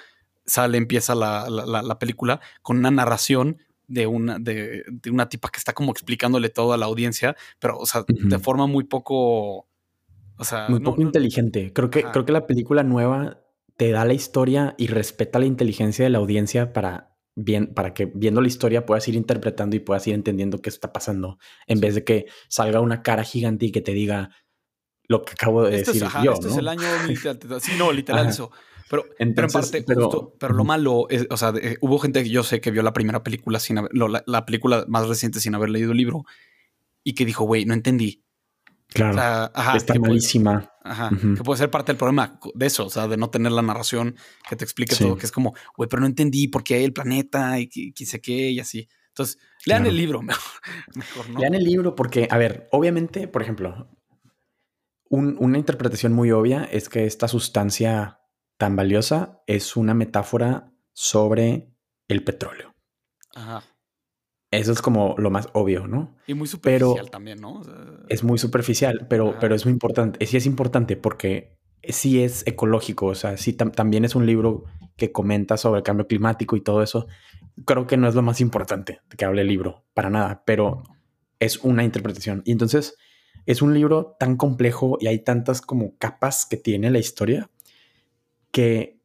[0.48, 5.92] sale, empieza la, película con una narración de una, de, una tipa que está como
[5.92, 9.68] explicándole todo a la audiencia, pero, o sea, de forma muy poco.
[10.38, 10.70] O sea.
[10.70, 11.72] Muy poco inteligente.
[11.72, 13.44] Creo que, creo que la película nueva
[13.80, 18.12] te da la historia y respeta la inteligencia de la audiencia para bien, para que
[18.14, 21.96] viendo la historia puedas ir interpretando y puedas ir entendiendo qué está pasando, en vez
[21.96, 24.32] de que salga una cara gigante y que te diga
[25.08, 26.34] lo que acabo de decir yo.
[26.34, 26.82] Este es el año
[27.62, 28.52] Sí, no, literal eso.
[28.90, 32.60] Pero, en parte, pero, pero lo malo es, o sea, hubo gente que yo sé
[32.60, 35.98] que vio la primera película sin haber, la, película más reciente sin haber leído el
[35.98, 36.26] libro
[37.06, 38.26] y que dijo, güey, no entendí.
[38.90, 39.54] Claro.
[39.78, 40.70] está malísima.
[40.90, 41.10] Ajá.
[41.10, 44.16] Que puede ser parte del problema de eso, o sea, de no tener la narración
[44.48, 46.94] que te explique todo, que es como, güey, pero no entendí por qué hay el
[46.94, 48.88] planeta y qué sé qué y así.
[49.10, 53.90] Entonces, lean el libro, mejor, Lean el libro porque, a ver, obviamente, por ejemplo,
[55.10, 58.20] una interpretación muy obvia es que esta sustancia
[58.58, 61.74] tan valiosa es una metáfora sobre
[62.08, 62.76] el petróleo.
[63.36, 63.64] Ajá.
[64.52, 66.16] Eso es como lo más obvio, ¿no?
[66.26, 67.62] Y muy superficial también, ¿no?
[68.08, 70.26] es muy superficial, pero, pero es muy importante.
[70.26, 74.66] Sí es importante porque sí es ecológico, o sea, sí también es un libro
[74.98, 77.08] que comenta sobre el cambio climático y todo eso.
[77.66, 80.84] Creo que no es lo más importante que hable el libro, para nada, pero
[81.40, 82.42] es una interpretación.
[82.44, 82.96] Y entonces
[83.46, 87.52] es un libro tan complejo y hay tantas como capas que tiene la historia
[88.52, 89.00] que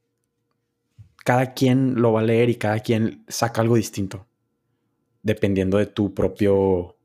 [1.22, 4.26] cada quien lo va a leer y cada quien saca algo distinto
[5.24, 6.96] dependiendo de tu propio,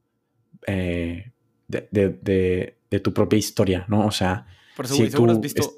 [0.67, 1.31] eh,
[1.67, 4.05] de, tu propia historia, ¿no?
[4.05, 4.45] O sea,
[4.83, 5.73] seguro, has visto,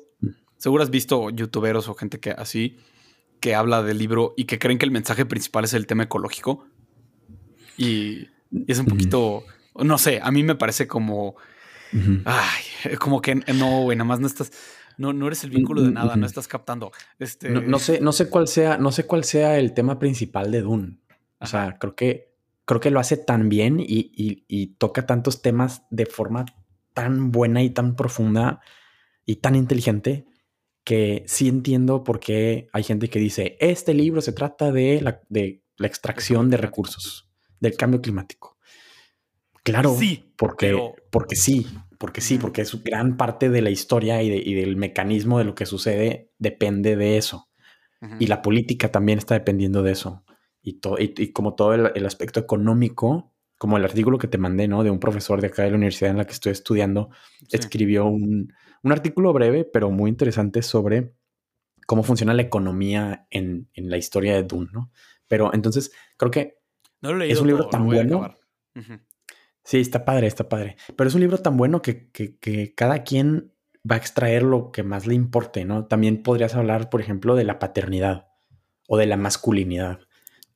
[0.58, 2.78] seguro has visto youtuberos o gente que así
[3.40, 6.68] que habla del libro y que creen que el mensaje principal es el tema ecológico.
[7.78, 8.28] Y,
[8.68, 11.36] es un poquito, no sé, a mí me parece como,
[12.26, 14.52] ay, como que no, güey, nada más no estás,
[14.98, 16.92] no, no eres el vínculo de nada, no estás captando.
[17.18, 17.50] Este...
[17.50, 20.98] No, sé, no sé cuál sea, no sé cuál sea el tema principal de Dune.
[21.40, 22.31] O sea, creo que
[22.72, 26.46] creo que lo hace tan bien y, toca tantos temas de forma
[26.94, 28.62] tan buena y tan profunda
[29.26, 30.26] y tan inteligente
[30.86, 35.20] que sí entiendo por qué hay gente que dice, este libro se trata de la,
[35.28, 37.30] de la extracción de recursos,
[37.60, 38.58] del cambio climático.
[39.64, 40.74] Claro, sí, porque,
[41.10, 45.44] porque sí, porque sí, porque es gran parte de la historia y, del mecanismo de
[45.44, 47.50] lo que sucede depende de eso.
[48.18, 50.24] Y la política también está dependiendo de eso
[50.64, 54.84] y, y, como todo el, aspecto económico, como el artículo que te mandé, ¿no?
[54.84, 57.10] De un profesor de acá de la universidad en la que estoy estudiando,
[57.52, 61.14] escribió un, artículo breve, pero muy interesante sobre
[61.86, 64.92] cómo funciona la economía en, la historia de Dune, ¿no?
[65.28, 66.60] Pero entonces, creo que
[67.02, 68.36] es un libro tan bueno.
[69.64, 70.76] Sí, está padre, está padre.
[70.96, 73.54] Pero es un libro tan bueno que, que, cada quien
[73.90, 75.86] va a extraer lo que más le importe, ¿no?
[75.86, 78.28] También podrías hablar, por ejemplo, de la paternidad
[78.88, 80.00] o de la masculinidad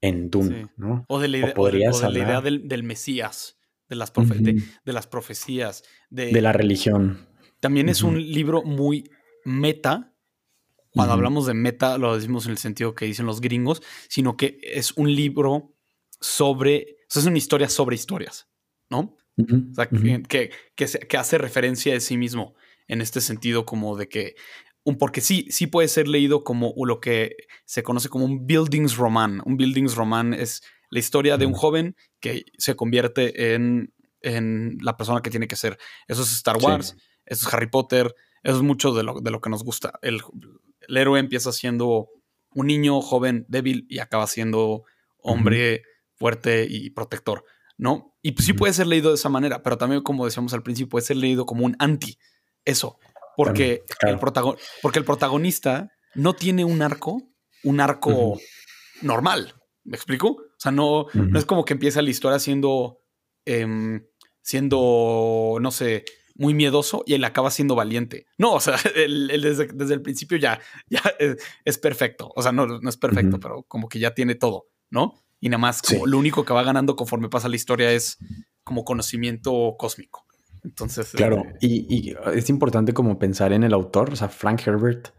[0.08, 1.06] en Dune, ¿no?
[1.08, 3.58] O de la idea, del, Mesías,
[3.89, 5.84] de las, de, las profecías.
[6.10, 7.28] De, la religión.
[7.60, 9.10] También es un libro muy
[9.44, 10.13] meta.
[10.91, 14.60] Cuando hablamos de meta, lo decimos en el sentido que dicen los gringos, sino que
[14.62, 15.74] es un libro
[16.22, 18.48] sobre, o sea, es una historia sobre historias,
[18.89, 19.18] ¿no?
[19.38, 22.56] o sea, que, que, hace referencia a sí mismo
[22.88, 24.36] en este sentido como de que
[24.86, 28.95] un, porque sí, sí puede ser leído como lo que se conoce como un buildings
[28.95, 29.41] roman.
[29.45, 34.95] Un buildings roman es la historia de un joven que se convierte en, en la
[34.95, 35.78] persona que tiene que ser.
[36.08, 36.95] Eso es Star Wars,
[37.26, 40.00] eso es Harry Potter, eso es mucho de lo, de lo que nos gusta.
[40.02, 40.21] El,
[40.88, 42.10] héroe empieza siendo
[42.54, 44.84] un niño joven, débil, y acaba siendo
[45.17, 45.82] hombre
[46.13, 47.43] fuerte y protector,
[47.78, 48.15] ¿no?
[48.21, 51.06] Y sí puede ser leído de esa manera, pero también, como decíamos al principio, puede
[51.06, 52.17] ser leído como un anti.
[52.63, 53.00] Eso.
[53.36, 54.19] Porque, el
[54.82, 57.21] porque el protagonista no tiene un arco,
[57.63, 58.39] un arco
[59.02, 59.56] normal.
[59.84, 60.28] ¿Me explico?
[60.30, 63.00] O sea, no, no es como que empieza la historia siendo,
[63.45, 64.06] em,
[64.41, 68.26] siendo, no sé, muy miedoso y él acaba siendo valiente.
[68.38, 71.02] No, o sea, él, desde, el principio ya, ya
[71.65, 72.32] es, perfecto.
[72.36, 75.13] O sea, no, no es perfecto, pero como que ya tiene todo, ¿no?
[75.39, 78.17] Y nada más, lo único que va ganando conforme pasa la historia es
[78.63, 80.25] como conocimiento cósmico.
[80.65, 81.12] Entonces.
[81.12, 84.12] Claro, este, y, es importante como pensar en el autor.
[84.12, 85.10] O sea, Frank Herbert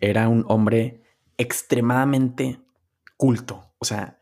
[0.00, 1.02] era un hombre
[1.36, 2.60] extremadamente
[3.16, 3.74] culto.
[3.78, 4.18] O sea,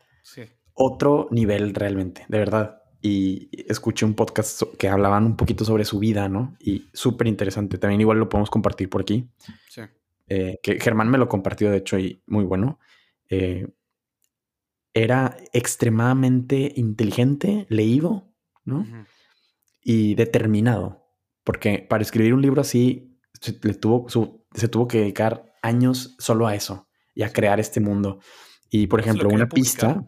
[0.73, 2.81] otro nivel realmente, de verdad.
[3.01, 6.55] y escuché un podcast que hablaban un poquito sobre su vida, ¿no?
[6.59, 7.77] Y súper interesante.
[7.77, 9.29] También igual lo podemos compartir por aquí.
[9.69, 9.81] Sí.
[10.27, 12.79] Eh, que Germán me lo compartió, de hecho, y muy bueno.
[13.29, 13.67] Eh,
[14.95, 18.31] era extremadamente inteligente, leído,
[18.63, 18.85] ¿no?
[19.85, 21.07] Y determinado.
[21.45, 24.07] Porque para escribir un libro así, se, le tuvo,
[24.51, 28.19] se tuvo que dedicar años solo a eso y a crear este mundo.
[28.69, 30.03] Y, por ejemplo, una pista...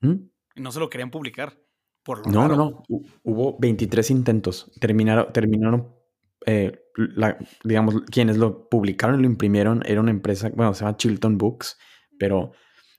[0.00, 0.30] ¿Mm?
[0.56, 1.58] No se lo querían publicar.
[2.02, 2.82] Por no, no, no.
[3.22, 4.72] Hubo 23 intentos.
[4.80, 5.94] Terminaron, terminaron
[6.46, 6.78] eh,
[7.64, 11.78] digamos, quienes lo publicaron y lo imprimieron era una empresa, bueno, se llama Chilton Books,
[12.18, 12.52] pero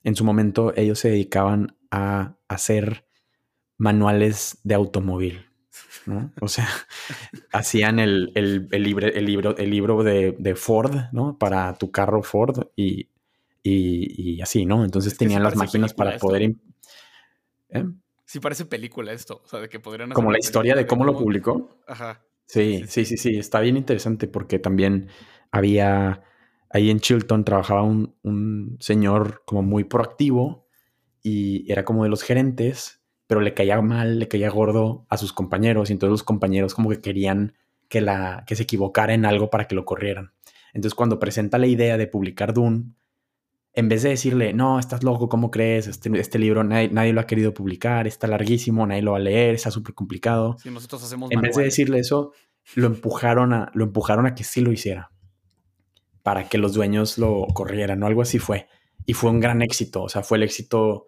[0.03, 3.07] en su momento ellos se dedicaban a hacer
[3.77, 5.45] manuales de automóvil.
[6.05, 6.31] ¿No?
[6.41, 6.67] O sea,
[7.51, 11.37] hacían el, el, el, el, libro, el libro de, Ford, ¿no?
[11.37, 13.09] Para tu carro Ford y,
[13.63, 14.83] y, así, ¿no?
[14.83, 16.53] Entonces tenían las máquinas para poder...
[17.69, 17.85] ¿eh?
[18.25, 20.11] Sí parece película esto, o sea, de que podrían...
[20.11, 21.77] Como la historia de cómo, lo publicó.
[21.87, 22.25] Ajá.
[22.45, 25.09] Sí, sí, sí, sí, está bien interesante porque también
[25.51, 26.23] había,
[26.69, 30.67] ahí en Chilton trabajaba un, un señor como muy proactivo
[31.21, 35.33] y era como de los gerentes pero le caía mal, le caía gordo a sus
[35.33, 37.55] compañeros y entonces los compañeros como que querían
[37.87, 40.33] que, la, que se equivocara en algo para que lo corrieran.
[40.73, 42.93] Entonces cuando presenta la idea de publicar Dune,
[43.75, 45.87] en vez de decirle, no, estás loco, ¿cómo crees?
[45.87, 49.55] Este, este libro nadie, lo ha querido publicar, está larguísimo, nadie lo va a leer,
[49.55, 50.57] está súper complicado.
[50.65, 52.33] nosotros hacemos en vez de decirle eso,
[52.75, 55.11] lo empujaron, a, lo empujaron a que sí lo hiciera,
[56.21, 58.67] para que los dueños lo corrieran o algo así fue.
[59.05, 61.07] Y fue un gran éxito, o sea, fue el éxito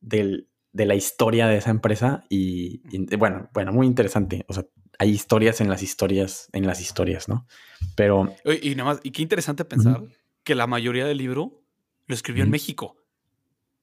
[0.00, 2.80] del, de la historia de esa empresa y,
[3.16, 4.44] bueno, bueno, muy interesante.
[4.48, 4.64] O sea,
[4.98, 7.46] hay historias en las historias, en las historias, ¿no?
[7.96, 8.34] Pero...
[8.62, 10.02] Y, nada más, y qué interesante pensar
[10.44, 11.62] que la mayoría del libro
[12.06, 12.96] lo escribió en México.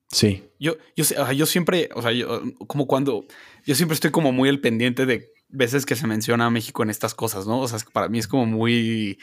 [0.10, 0.50] Sí.
[0.60, 3.26] Yo, yo, yo siempre, o sea, yo, como cuando,
[3.66, 7.14] yo siempre estoy como muy al pendiente de veces que se menciona México en estas
[7.14, 7.60] cosas, ¿no?
[7.60, 9.20] O sea, para mí es como muy,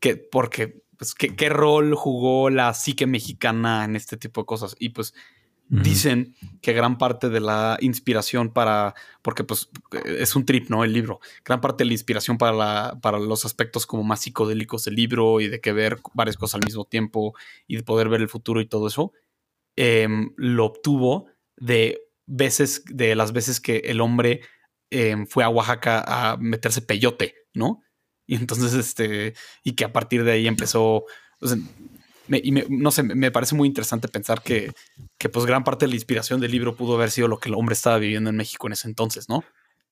[0.00, 4.76] que, porque, pues, ¿qué, qué rol jugó la psique mexicana en este tipo de cosas?
[4.78, 5.14] Y pues
[5.70, 9.68] Dicen que gran parte de la inspiración para, porque pues
[10.04, 10.82] es un trip, ¿no?
[10.82, 11.20] El libro.
[11.44, 15.40] Gran parte de la inspiración para, la, para los aspectos como más psicodélicos del libro
[15.40, 17.34] y de que ver varias cosas al mismo tiempo
[17.66, 19.12] y de poder ver el futuro y todo eso,
[19.76, 21.26] em, lo obtuvo
[21.58, 24.40] de veces, de las veces que el hombre
[24.90, 27.82] em, fue a Oaxaca a meterse peyote, ¿no?
[28.26, 31.04] Y entonces, este, y que a partir de ahí empezó,
[32.36, 34.72] y no sé, me parece muy interesante pensar que,
[35.16, 37.54] que, pues gran parte de la inspiración del libro pudo haber sido lo que el
[37.54, 39.44] hombre estaba viviendo en México en ese entonces, ¿no?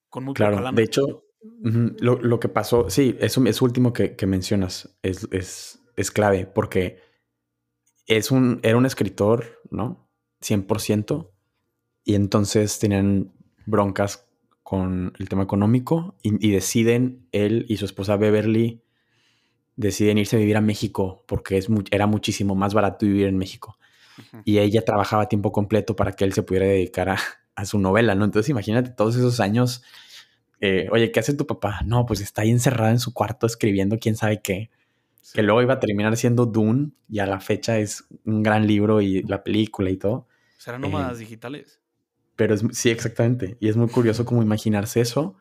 [0.09, 1.25] Con muy claro, de hecho,
[1.63, 6.47] lo, lo, que pasó, sí, eso, es último que, que mencionas es, es, es, clave
[6.47, 7.01] porque
[8.07, 10.09] es un, era un escritor, ¿no?
[10.43, 11.31] 100%,
[12.05, 13.33] y entonces tenían
[13.67, 14.27] broncas
[14.63, 18.86] con el tema económico y, y deciden él y su esposa Beverly
[19.77, 23.79] deciden irse a vivir a México porque es era muchísimo más barato vivir en México.
[24.45, 27.11] Y ella trabajaba a tiempo completo para que él se pudiera dedicar
[27.55, 28.25] a, su novela, ¿no?
[28.25, 29.83] Entonces imagínate todos esos años.
[30.61, 31.81] Eh, Oye, ¿qué hace tu papá?
[31.85, 34.71] No, pues está ahí encerrado en su cuarto escribiendo quién sabe qué.
[35.35, 39.01] Que luego iba a terminar siendo Dune y a la fecha es un gran libro
[39.01, 40.29] y la película y todo.
[40.59, 41.81] Serán nómadas eh, digitales.
[42.37, 43.57] Pero es, sí, exactamente.
[43.61, 45.37] Y es muy curioso como imaginarse eso.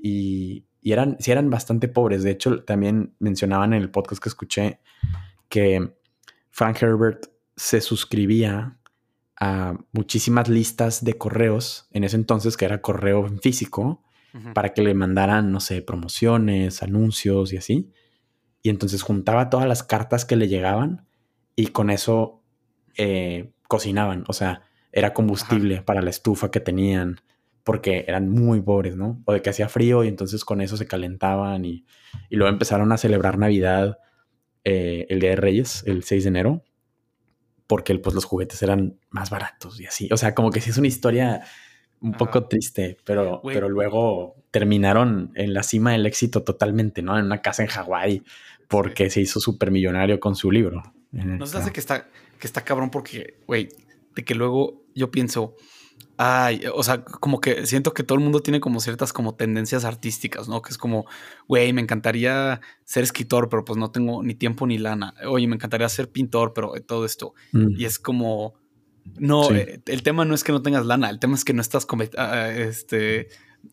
[0.00, 2.22] Y, y eran, sí eran bastante pobres.
[2.22, 4.80] De hecho, también mencionaban en el podcast que escuché
[5.48, 5.94] que
[6.50, 8.78] Frank Herbert se suscribía
[9.40, 14.02] a muchísimas listas de correos en ese entonces, que era correo físico,
[14.54, 17.90] para que le mandaran, no sé, promociones, anuncios y así.
[18.62, 21.06] Y entonces juntaba todas las cartas que le llegaban
[21.56, 22.42] y con eso
[22.96, 24.24] eh, cocinaban.
[24.28, 24.62] O sea,
[24.92, 27.20] era combustible para la estufa que tenían
[27.68, 29.20] porque eran muy pobres, ¿no?
[29.26, 31.84] O de que hacía frío y entonces con eso se calentaban y,
[32.30, 33.98] luego empezaron a celebrar Navidad
[34.64, 36.64] eh, el Día de Reyes, el 6 de enero,
[37.66, 40.08] porque pues, los juguetes eran más baratos y así.
[40.10, 41.42] O sea, como que sí es una historia
[42.00, 47.18] un poco triste, pero, pero luego terminaron en la cima del éxito totalmente, ¿no?
[47.18, 48.22] En una casa en Hawái,
[48.66, 50.82] porque se hizo súper millonario con su libro.
[51.12, 52.08] No se hace que está,
[52.40, 53.68] que está cabrón porque, güey,
[54.14, 55.54] de que luego yo pienso,
[56.20, 59.84] Ay, o sea, como que siento que todo el mundo tiene como ciertas como tendencias
[59.84, 60.62] artísticas, ¿no?
[60.62, 61.06] Que es como,
[61.46, 65.14] güey, me encantaría ser escritor, pero pues no tengo ni tiempo ni lana.
[65.28, 67.34] Oye, me encantaría ser pintor, pero todo esto.
[67.52, 67.78] Mm.
[67.78, 68.54] Y es como,
[69.16, 71.62] no, eh, el tema no es que no tengas lana, el tema es que no
[71.62, 73.28] estás, ah, este,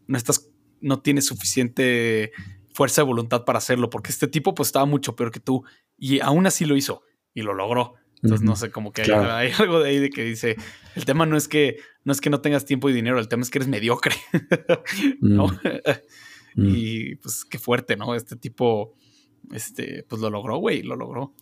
[0.05, 2.31] no estás, no tienes suficiente
[2.73, 5.63] fuerza de voluntad para hacerlo, porque este tipo pues estaba mucho peor que tú
[5.97, 7.01] y aún así lo hizo
[7.34, 7.95] y lo logró.
[8.23, 10.56] Entonces, no sé, como que hay, algo de ahí de que dice,
[10.95, 13.43] el tema no es que no es que no tengas tiempo y dinero, el tema
[13.43, 14.15] es que eres mediocre.
[15.21, 15.47] ¿No?
[16.56, 16.65] Mm.
[16.75, 18.15] y pues qué fuerte, ¿no?
[18.15, 18.93] Este tipo,
[19.51, 21.34] este, pues lo logró, güey, lo logró.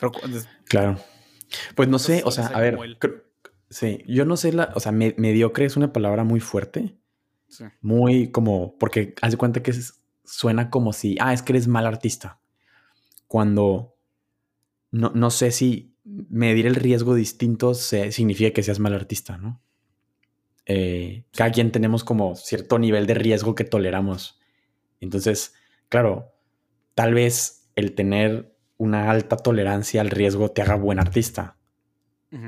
[0.65, 0.99] claro.
[1.75, 2.79] Pues no sé, o sea, a ver,
[3.69, 6.97] sí, yo no sé la, o sea, mediocre es una palabra muy fuerte.
[7.47, 7.65] Sí.
[7.81, 9.73] Muy como, porque haz de cuenta que
[10.23, 12.39] suena como si, ah, es que eres mal artista.
[13.27, 13.95] Cuando
[14.89, 19.61] no, no sé si medir el riesgo distinto significa que seas mal artista, ¿no?
[20.65, 24.39] Eh, cada quien tenemos como cierto nivel de riesgo que toleramos.
[24.99, 25.53] Entonces,
[25.89, 26.33] claro,
[26.95, 31.57] tal vez el tener una alta tolerancia al riesgo te haga buen artista,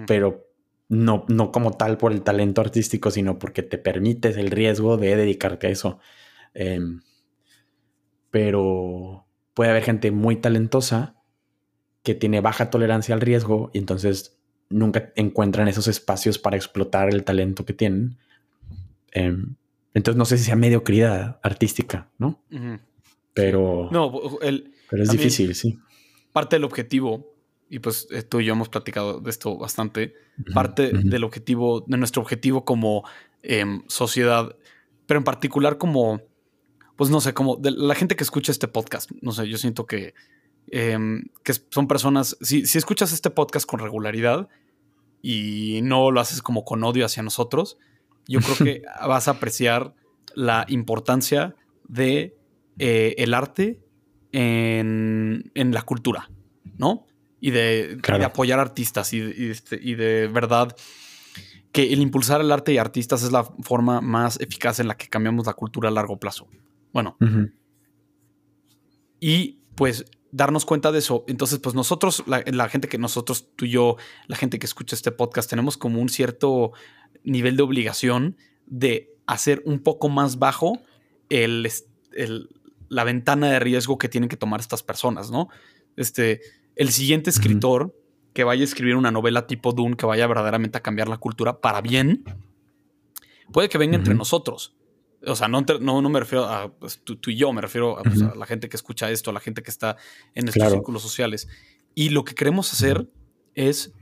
[0.08, 0.50] pero
[0.90, 5.16] no, no como tal por el talento artístico, sino porque te permites el riesgo de
[5.16, 6.00] dedicarte a eso.
[6.54, 7.02] Em,
[8.32, 11.15] pero puede haber gente muy talentosa
[12.06, 14.38] que tiene baja tolerancia al riesgo y entonces
[14.70, 18.18] nunca encuentran esos espacios para explotar el talento que tienen.
[19.12, 19.56] Em,
[19.96, 22.44] entonces no sé si sea mediocridad artística, ¿no?
[23.34, 23.90] Pero.
[23.92, 25.80] No, el, pero es difícil, sí.
[26.32, 27.34] Parte del objetivo,
[27.70, 30.14] y pues eh, tú y yo hemos platicado de esto bastante,
[30.54, 33.04] parte del objetivo, de nuestro objetivo como
[33.42, 34.56] em, sociedad,
[35.08, 36.22] pero en particular como,
[36.98, 39.88] pues no sé, como de la gente que escucha este podcast, no sé, yo siento
[39.88, 40.14] que,
[40.72, 44.50] em, que son personas, si, si escuchas este podcast con regularidad
[45.22, 47.78] y no lo haces como con odio hacia nosotros,
[48.28, 49.96] yo creo que vas a apreciar
[50.36, 51.56] la importancia
[51.88, 52.36] de
[52.78, 53.82] eh, el arte
[54.32, 56.30] en, la cultura,
[56.78, 57.06] ¿no?
[57.40, 60.76] Y de, apoyar artistas este, y, de verdad
[61.72, 65.08] que el impulsar el arte y artistas es la forma más eficaz en la que
[65.08, 66.48] cambiamos la cultura a largo plazo.
[66.92, 67.18] Bueno.
[69.20, 71.24] Y pues darnos cuenta de eso.
[71.28, 74.96] Entonces, pues nosotros, la, la, gente que nosotros, tú y yo, la gente que escucha
[74.96, 76.74] este podcast, tenemos como un cierto
[77.24, 80.80] nivel de obligación de hacer un poco más bajo
[81.30, 81.70] el,
[82.90, 85.50] la ventana de riesgo que tienen que tomar estas personas, ¿no?
[85.96, 86.42] Este,
[86.76, 87.96] el siguiente escritor
[88.34, 91.62] que vaya a escribir una novela tipo Dune que vaya verdaderamente a cambiar la cultura
[91.62, 92.24] para bien,
[93.52, 94.76] puede que venga entre nosotros.
[95.28, 98.36] O sea, no, no, me refiero a pues, tú, y yo, me refiero pues, a,
[98.36, 99.98] la gente que escucha esto, a la gente que está
[100.34, 101.48] en estos círculos sociales.
[101.94, 103.10] Y lo que queremos hacer
[103.56, 103.94] es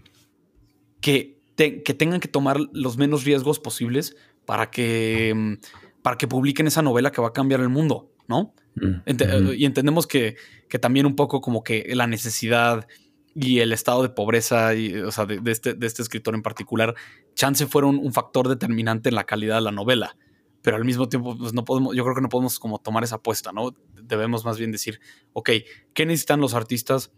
[1.02, 5.58] que que tengan que tomar los menos riesgos posibles para que,
[6.02, 8.54] para que publiquen esa novela que va a cambiar el mundo, ¿no?
[8.76, 10.36] Mm, y entendemos que,
[10.82, 12.88] también un poco como que la necesidad
[13.36, 16.96] y el estado de pobreza y, o sea, de, este, de este escritor en particular,
[17.36, 20.18] chance fueron un factor determinante en la calidad de la novela.
[20.64, 23.18] Pero al mismo tiempo, pues no podemos, yo creo que no podemos como tomar esa
[23.18, 23.76] apuesta, ¿no?
[24.02, 25.02] Debemos más bien decir,
[25.34, 25.50] ok,
[25.94, 27.12] ¿qué necesitan los artistas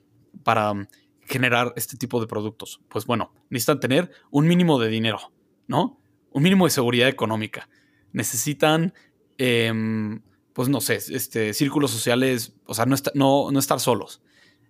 [0.44, 0.74] para
[1.22, 2.82] generar este tipo de productos?
[2.90, 5.32] Pues bueno, necesitan tener un mínimo de dinero,
[5.68, 6.02] ¿no?
[6.32, 7.70] Un mínimo de seguridad económica.
[8.14, 8.96] Necesitan,
[9.38, 14.24] em, pues no sé, este, círculos sociales, o sea, no, no, no estar solos.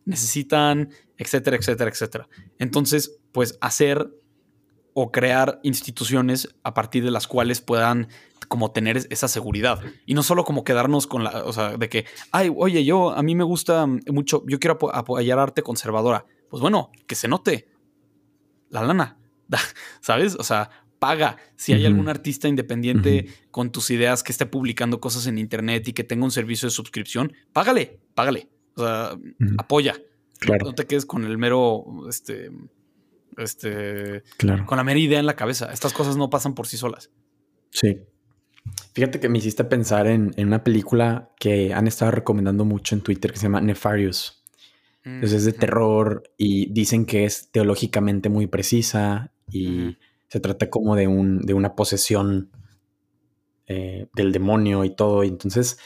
[0.03, 2.29] Necesitan, etcétera, etcétera, etcétera.
[2.59, 4.11] Entonces, pues hacer
[4.93, 8.07] o crear instituciones a partir de las cuales puedan
[8.47, 12.05] como tener esa seguridad y no solo como quedarnos con la, o sea, de que,
[12.31, 16.91] ay, oye, yo, a mí me gusta mucho, yo quiero apoyar arte conservadora pues bueno,
[17.08, 17.67] que se note
[18.69, 19.17] la lana,
[20.01, 20.36] ¿sabes?
[20.36, 21.38] O sea, paga.
[21.55, 25.93] Si hay algún artista independiente con tus ideas que esté publicando cosas en internet y
[25.93, 28.49] que tenga un servicio de suscripción, págale, págale.
[28.75, 29.17] O sea,
[29.58, 29.95] apoya.
[30.39, 30.67] Claro.
[30.67, 32.51] No te quedes con el mero, este,
[33.38, 34.65] este, claro.
[34.65, 35.71] con la mera idea en la cabeza.
[35.71, 37.12] Estas cosas no pasan por sí solas.
[37.71, 37.99] Sí.
[38.93, 43.01] Fíjate que me hiciste pensar en, en una película que han estado recomendando mucho en
[43.01, 44.43] Twitter que se llama Nefarious.
[45.04, 49.97] Entonces es de terror y dicen que es teológicamente muy precisa y
[50.30, 52.49] se trata como de, un, de una posesión
[53.67, 55.23] eh, del demonio y todo.
[55.23, 55.78] Y entonces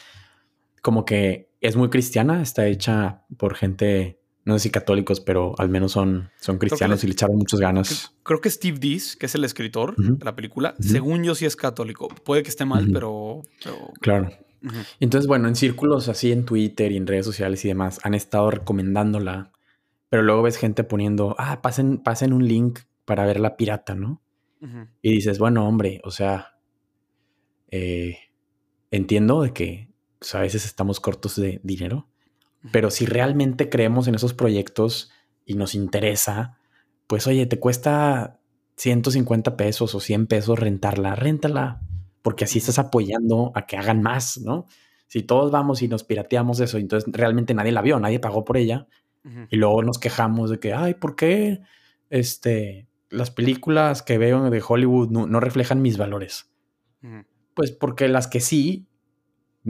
[0.81, 5.69] como que es muy cristiana, está hecha por gente, no sé si católicos, pero al
[5.69, 8.13] menos son, son cristianos y le echaron muchas ganas.
[8.23, 11.55] Creo que Steve Dees, que es el escritor de la película, según yo sí es
[11.55, 12.09] católico.
[12.09, 13.93] Puede que esté mal, pero, pero...
[14.01, 14.29] Claro.
[14.99, 18.51] Entonces, bueno, en círculos así en Twitter y en redes sociales y demás han estado
[18.51, 19.51] recomendándola,
[20.09, 24.21] pero luego ves gente poniendo, ah, pasen, pasen un link para ver la pirata, ¿no?
[25.01, 26.57] Y dices, bueno, hombre, o sea,
[27.71, 28.17] eh,
[28.91, 29.89] entiendo de que
[30.33, 32.08] a veces estamos cortos de dinero,
[32.71, 35.11] pero si realmente creemos en esos proyectos
[35.45, 36.57] y nos interesa,
[37.07, 38.39] pues oye, te cuesta
[38.75, 41.81] 150 pesos o 100 pesos rentarla, réntala,
[42.21, 44.67] porque así estás apoyando a que hagan más, ¿no?
[45.07, 48.57] Si todos vamos y nos pirateamos eso, entonces realmente nadie la vio, nadie pagó por
[48.57, 48.87] ella,
[49.49, 51.61] y luego nos quejamos de que, ay, ¿por qué
[52.09, 56.49] este, las películas que veo de Hollywood no, reflejan mis valores?
[57.53, 58.87] Pues porque las que sí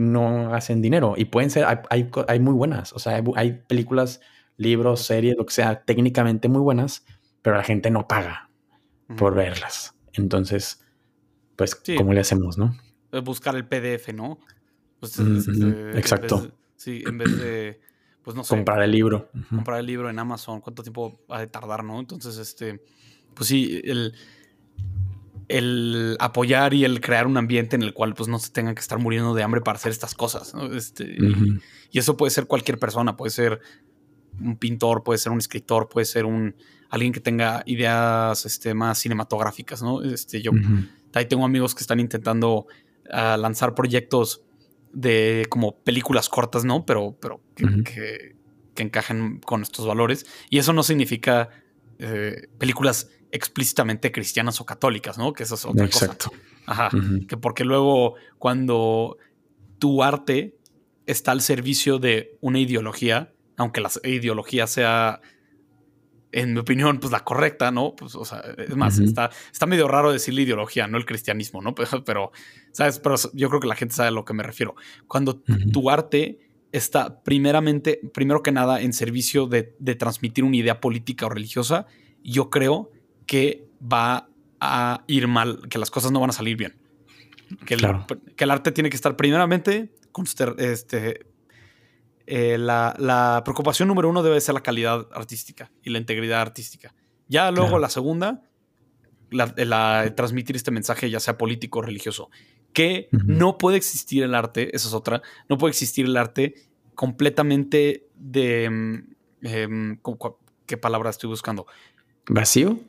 [0.00, 4.20] no hacen dinero y pueden ser, hay, hay, muy buenas, o sea, hay, películas,
[4.56, 7.04] libros, series, lo que sea, técnicamente muy buenas,
[7.42, 8.48] pero la gente no paga
[9.16, 9.94] por verlas.
[10.14, 10.82] Entonces,
[11.56, 12.74] pues, ¿cómo le hacemos, no?
[13.22, 14.38] Buscar el PDF, ¿no?
[15.00, 16.50] Pues, este, Exacto.
[16.76, 17.80] sí, en vez de,
[18.22, 18.54] pues no sé.
[18.54, 19.30] Comprar el libro.
[19.50, 22.00] Comprar el libro en Amazon, ¿cuánto tiempo va a tardar, no?
[22.00, 22.82] Entonces, este,
[23.34, 24.14] pues sí, el,
[25.50, 28.80] el apoyar y el crear un ambiente en el cual pues no se tengan que
[28.80, 30.54] estar muriendo de hambre para hacer estas cosas.
[30.72, 31.16] Este,
[31.92, 33.60] y, eso puede ser cualquier persona, puede ser
[34.40, 36.54] un pintor, puede ser un escritor, puede ser un
[36.88, 40.02] alguien que tenga ideas este, más cinematográficas, ¿no?
[40.02, 40.52] Este, yo
[41.14, 42.66] ahí tengo amigos que están intentando
[43.12, 44.42] ah, lanzar proyectos
[44.92, 46.84] de como películas cortas, ¿no?
[46.86, 48.38] Pero, pero que,
[48.76, 50.24] encajen con estos valores.
[50.48, 51.50] Y eso no significa
[51.98, 55.32] eh, películas explícitamente cristianas o católicas, ¿no?
[55.32, 56.30] Que eso es otra Exacto.
[56.66, 56.90] Ajá.
[57.28, 59.16] Que porque luego cuando
[59.78, 60.56] tu arte
[61.06, 65.20] está al servicio de una ideología, aunque la ideología sea,
[66.32, 67.94] en mi opinión, pues la correcta, ¿no?
[67.96, 71.60] Pues, o sea, es más, está, está medio raro decir la ideología, no el cristianismo,
[71.60, 71.74] ¿no?
[72.06, 72.30] Pero,
[72.72, 73.00] ¿sabes?
[73.00, 74.76] Pero yo creo que la gente sabe a lo que me refiero.
[75.08, 76.38] Cuando tu arte
[76.72, 81.86] está primeramente, primero que nada, en servicio de, de transmitir una idea política o religiosa,
[82.22, 82.90] yo creo
[83.30, 84.28] que va
[84.58, 86.76] a ir mal, que las cosas no van a salir bien.
[87.64, 87.86] Que, el,
[88.34, 90.24] que el arte tiene que estar primeramente con
[90.58, 91.26] este,
[92.26, 96.92] eh, la, preocupación número uno debe ser la calidad artística y la integridad artística.
[97.28, 98.42] Ya luego la segunda,
[99.30, 102.30] la, transmitir este mensaje, ya sea político o religioso.
[102.72, 106.54] Que no puede existir el arte, esa es otra, no puede existir el arte
[106.96, 108.68] completamente de...
[108.68, 110.00] Mm, em,
[110.66, 111.66] ¿Qué palabra estoy buscando?
[112.28, 112.80] ¿Vacío?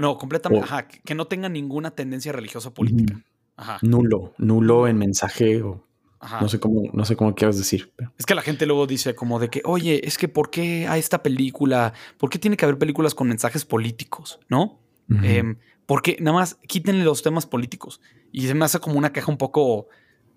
[0.00, 0.64] No, completamente.
[0.64, 3.20] Ajá, que no tenga ninguna tendencia religiosa o política.
[3.56, 3.78] Ajá.
[3.82, 5.88] Nulo, nulo en mensaje o
[6.20, 6.40] Ajá.
[6.40, 7.92] No sé cómo, no sé cómo quieres decir.
[8.18, 10.98] Es que la gente luego dice como de que, oye, es que ¿por qué hay
[10.98, 11.92] esta película?
[12.18, 14.40] ¿Por qué tiene que haber películas con mensajes políticos?
[14.48, 14.80] ¿No?
[15.22, 15.56] Em,
[15.86, 18.00] porque nada más quítenle los temas políticos.
[18.32, 19.88] Y se me hace como una queja un poco,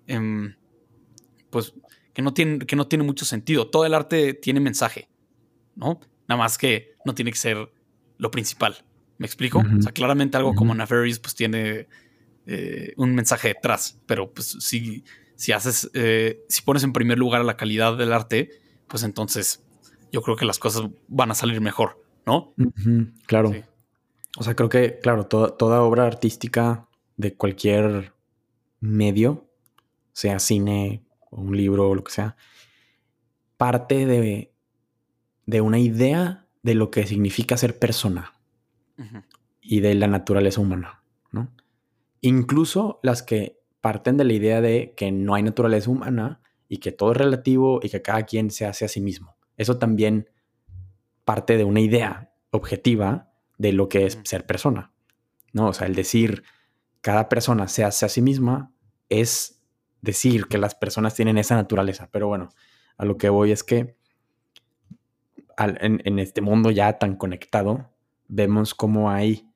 [0.06, 0.54] em,
[1.50, 1.74] pues,
[2.14, 3.68] que no, tiene, que no tiene mucho sentido.
[3.68, 5.08] Todo el arte tiene mensaje,
[5.74, 6.00] ¿no?
[6.28, 7.70] Nada más que no tiene que ser
[8.18, 8.76] lo principal.
[9.22, 9.60] ¿Me explico?
[9.60, 11.86] O sea, claramente algo como Nefarious pues tiene
[12.44, 15.04] eh, un mensaje detrás, pero pues si,
[15.36, 18.50] si haces, eh, si pones en primer lugar la calidad del arte,
[18.88, 19.62] pues entonces
[20.10, 22.52] yo creo que las cosas van a salir mejor, ¿no?
[23.26, 23.52] claro.
[24.36, 28.12] O sea, creo que, claro, toda, obra artística de cualquier
[28.80, 29.48] medio,
[30.12, 32.34] sea cine o un libro o lo que sea,
[33.56, 34.52] parte de,
[35.46, 38.32] de una idea de lo que significa ser persona
[39.60, 41.52] y de la naturaleza humana, ¿no?
[42.20, 46.92] Incluso las que parten de la idea de que no hay naturaleza humana y que
[46.92, 49.36] todo es relativo y que cada quien se hace a sí mismo.
[49.56, 50.30] Eso también
[51.24, 54.92] parte de una idea objetiva de lo que es ser persona,
[55.52, 55.68] ¿no?
[55.68, 56.44] O sea, el decir
[57.00, 58.72] cada persona se hace a sí misma
[59.08, 59.62] es
[60.00, 62.08] decir que las personas tienen esa naturaleza.
[62.10, 62.50] Pero bueno,
[62.96, 63.96] a lo que voy es que
[65.58, 67.91] en, este mundo ya tan conectado,
[68.32, 69.46] vemos cómo hay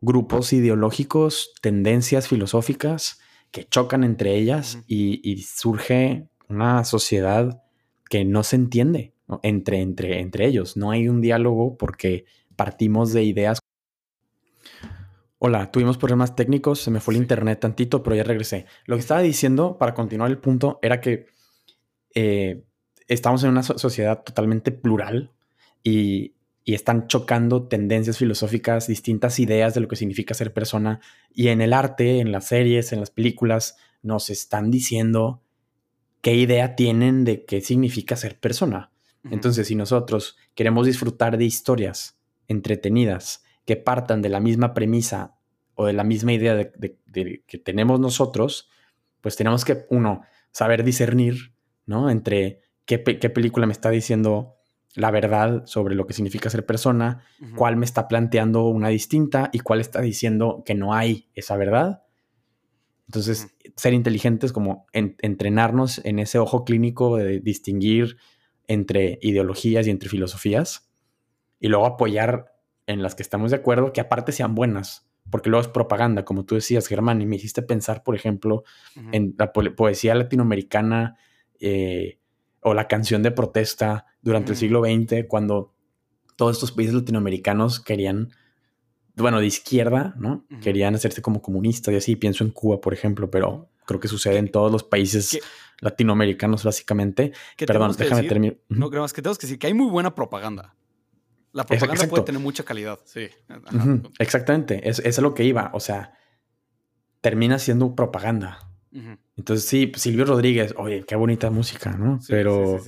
[0.00, 3.20] grupos ideológicos, tendencias filosóficas
[3.50, 7.62] que chocan entre ellas y, surge una sociedad
[8.08, 10.76] que no se entiende Entre, entre, entre ellos.
[10.76, 13.58] No hay un diálogo porque partimos de ideas.
[15.38, 18.66] Hola, tuvimos problemas técnicos, se me fue el internet tantito, pero ya regresé.
[18.84, 21.26] Lo que estaba diciendo, para continuar el punto, era que
[22.14, 22.64] eh,
[23.08, 25.32] estamos en una sociedad totalmente plural
[25.82, 26.35] y,
[26.68, 31.00] y están chocando tendencias filosóficas, distintas ideas de lo que significa ser persona.
[31.32, 35.44] Y en el arte, en las series, en las películas, nos están diciendo
[36.22, 38.90] qué idea tienen de qué significa ser persona.
[39.30, 45.36] Entonces, si nosotros queremos disfrutar de historias entretenidas que partan de la misma premisa
[45.76, 46.98] o de la misma idea de,
[47.46, 48.68] que tenemos nosotros,
[49.20, 51.54] pues tenemos que, uno, saber discernir,
[51.86, 52.10] ¿no?
[52.10, 54.55] Entre qué, qué película me está diciendo
[54.96, 57.22] la verdad sobre lo que significa ser persona,
[57.54, 62.02] cuál me está planteando una distinta y cuál está diciendo que no hay esa verdad.
[63.06, 68.16] Entonces, ser inteligentes como entrenarnos en ese ojo clínico de distinguir
[68.66, 70.90] entre ideologías y entre filosofías
[71.60, 72.54] y luego apoyar
[72.86, 76.46] en las que estamos de acuerdo, que aparte sean buenas, porque luego es propaganda, como
[76.46, 78.64] tú decías, Germán, y me hiciste pensar, por ejemplo,
[79.12, 81.16] en la poesía latinoamericana,
[81.60, 82.18] eh,
[82.66, 85.72] o la canción de protesta durante el siglo XX, cuando
[86.34, 88.32] todos estos países latinoamericanos querían,
[89.14, 90.44] bueno, de izquierda, ¿no?
[90.60, 92.16] Querían hacerse como comunistas y así.
[92.16, 95.38] Pienso en Cuba, por ejemplo, pero creo que sucede en todos los países
[95.80, 97.32] latinoamericanos, básicamente.
[97.56, 98.56] Perdón, déjame terminar.
[98.68, 100.74] No, creo más que tenemos que decir que hay muy buena propaganda.
[101.52, 103.28] La propaganda puede tener mucha calidad, sí.
[104.18, 105.70] Exactamente, es, es, lo que iba.
[105.72, 106.18] O sea,
[107.20, 108.58] termina siendo propaganda.
[109.36, 112.18] Entonces, sí, Silvio Rodríguez, oye, qué bonita música, ¿no?
[112.28, 112.80] pero,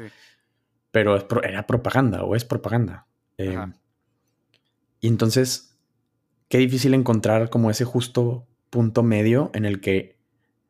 [0.90, 3.06] pero era propaganda o es propaganda.
[3.36, 3.56] Eh,
[5.00, 5.78] y entonces,
[6.48, 10.18] qué difícil encontrar como ese justo punto medio en el que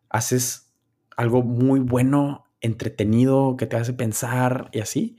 [0.09, 0.75] haces
[1.17, 5.19] algo muy bueno, entretenido, que te hace pensar y así,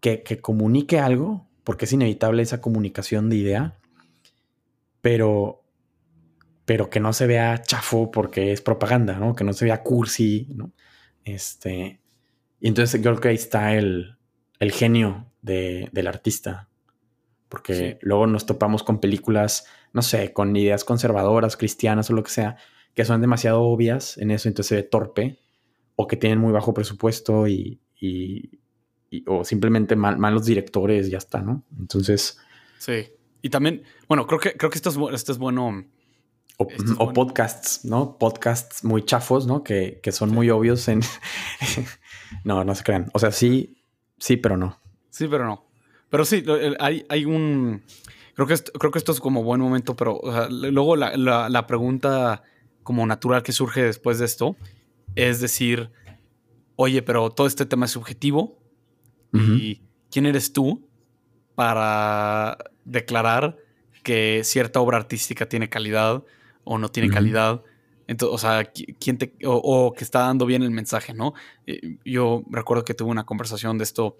[0.00, 3.78] que, que comunique algo, porque es inevitable esa comunicación de idea,
[5.00, 5.64] pero,
[6.64, 9.34] pero que no se vea chafo porque es propaganda, ¿no?
[9.34, 10.72] Que no se vea cursi, ¿no?
[11.24, 12.01] Este,
[12.62, 14.16] y entonces yo creo que ahí está el,
[14.60, 16.68] el genio de, del artista.
[17.48, 22.30] Porque luego nos topamos con películas, no sé, con ideas conservadoras, cristianas o lo que
[22.30, 22.56] sea,
[22.94, 25.40] que son demasiado obvias en eso, entonces se ve torpe,
[25.96, 28.60] o que tienen muy bajo presupuesto y, y,
[29.26, 31.64] o simplemente malos directores, ya está, ¿no?
[31.76, 32.38] Entonces.
[32.78, 33.08] Sí.
[33.42, 35.84] Y también, bueno, creo que, creo que esto es, esto es bueno.
[36.98, 38.18] O, podcasts, ¿no?
[38.18, 39.64] Podcasts muy chafos, ¿no?
[39.64, 41.00] Que, que son muy obvios en.
[42.44, 43.10] No, no se crean.
[43.12, 43.82] O sea, sí,
[44.18, 44.80] sí, pero no.
[45.10, 45.66] Sí, pero no.
[46.10, 46.44] Pero sí,
[46.78, 47.82] hay, hay un.
[48.34, 50.20] Creo que, esto, creo que esto es como buen momento, pero
[50.50, 52.42] luego la, la, pregunta
[52.82, 54.56] como natural que surge después de esto
[55.14, 55.90] es decir,
[56.76, 58.58] oye, pero todo este tema es subjetivo
[59.34, 60.86] y quién eres tú
[61.54, 63.56] para declarar
[64.02, 66.24] que cierta obra artística tiene calidad
[66.64, 67.62] o no tiene calidad.
[68.06, 68.64] Entonces, o sea,
[69.00, 71.34] quién te, o, que está dando bien el mensaje, ¿no?
[71.66, 74.16] Eh, yo recuerdo que tuve una conversación de esto.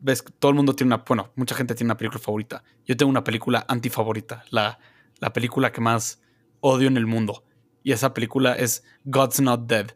[0.00, 2.62] Ves, todo el mundo tiene una, bueno, mucha gente tiene una película favorita.
[2.86, 4.78] Yo tengo una película antifavorita, la,
[5.18, 6.22] la película que más
[6.60, 7.44] odio en el mundo.
[7.82, 9.86] Y esa película es God's Not Dead.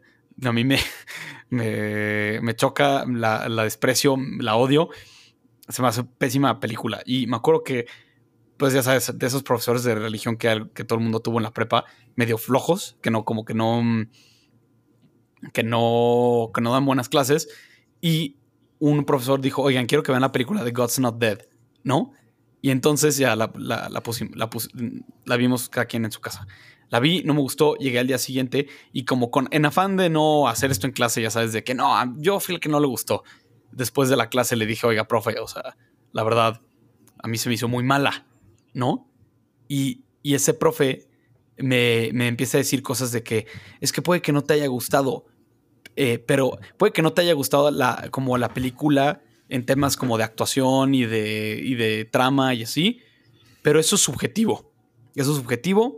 [0.43, 0.79] A mí me,
[1.49, 4.89] me, me choca, la, la desprecio, la odio.
[5.69, 7.01] Se me hace pésima película.
[7.05, 7.85] Y me acuerdo que
[8.63, 11.43] pues ya sabes, de esos profesores de religión que, que todo el mundo tuvo en
[11.43, 11.83] la prepa,
[12.15, 13.83] medio flojos, que no, como que no,
[15.51, 17.49] que no, que no dan buenas clases.
[17.99, 18.37] Y
[18.79, 21.39] un profesor dijo, oigan, quiero que vean la película de God's Not Dead,
[21.83, 22.13] ¿no?
[22.61, 24.01] Y entonces ya la, la, la,
[25.25, 26.47] la, vimos cada quien en su casa.
[26.87, 30.09] La vi, no me gustó, llegué al día siguiente y como con, en afán de
[30.09, 32.79] no hacer esto en clase, ya sabes, de que no, yo fui el que no
[32.79, 33.25] le gustó.
[33.73, 35.75] Después de la clase le dije, oiga, profe, o sea,
[36.13, 36.61] la verdad,
[37.21, 38.25] a mí se me hizo muy mala.
[38.73, 39.09] ¿No?
[39.67, 41.09] Y, ese profe
[41.57, 43.45] me, empieza a decir cosas de que
[43.81, 45.25] es que puede que no te haya gustado,
[45.97, 50.17] eh, pero puede que no te haya gustado la, como la película en temas como
[50.17, 53.01] de actuación y de, y de trama y así,
[53.61, 54.71] pero eso es subjetivo.
[55.15, 55.97] Eso es subjetivo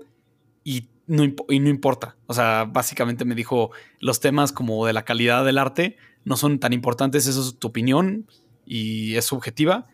[0.63, 2.17] y no, y no importa.
[2.25, 6.59] O sea, básicamente me dijo, los temas como de la calidad del arte no son
[6.59, 8.27] tan importantes, eso es tu opinión
[8.65, 9.87] y es subjetiva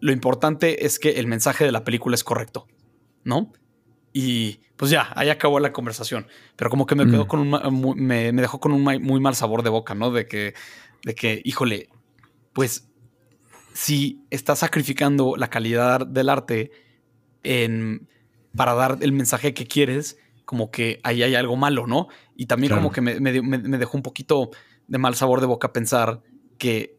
[0.00, 2.66] lo importante es que el mensaje de la película es correcto,
[3.24, 3.52] ¿no?
[4.12, 6.26] Y pues ya, ahí acabó la conversación.
[6.56, 7.28] Pero como que me quedó mm.
[7.28, 10.10] con un, me, dejó con un muy mal sabor de boca, ¿no?
[10.10, 10.54] De que,
[11.04, 11.88] de que, híjole,
[12.52, 12.88] pues
[13.72, 16.72] si estás sacrificando la calidad del arte
[17.42, 18.08] en,
[18.56, 22.08] para dar el mensaje que quieres, como que ahí hay algo malo, ¿no?
[22.34, 24.50] Y también como que me, me, dejó un poquito
[24.88, 26.22] de mal sabor de boca pensar
[26.58, 26.98] que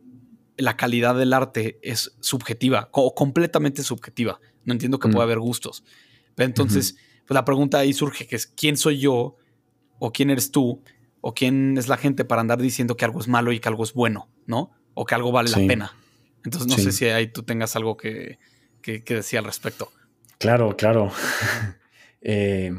[0.61, 4.39] la calidad del arte es subjetiva o completamente subjetiva.
[4.63, 5.29] No entiendo que pueda mm.
[5.29, 5.83] haber gustos.
[6.35, 6.97] Pero entonces,
[7.27, 9.37] pues la pregunta ahí surge que es ¿quién soy yo?
[9.99, 10.83] ¿O quién eres tú?
[11.19, 13.83] ¿O quién es la gente para andar diciendo que algo es malo y que algo
[13.83, 14.29] es bueno?
[14.45, 14.71] ¿No?
[14.93, 15.95] O que algo vale la pena.
[16.43, 18.39] Entonces no sé si ahí tú tengas algo que,
[18.81, 19.91] que, decir al respecto.
[20.37, 21.11] Claro, claro.
[22.23, 22.71] Eh,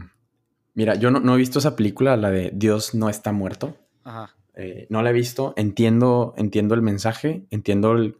[0.74, 3.76] mira, yo no, no, he visto esa película, la de Dios no está muerto.
[4.04, 4.36] Ajá.
[4.54, 8.16] Eh, no la he visto, entiendo, entiendo el mensaje, entiendo el,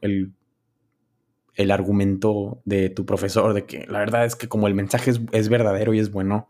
[1.55, 5.49] el, argumento de tu profesor, de que la verdad es que como el mensaje es,
[5.51, 6.49] verdadero y es bueno,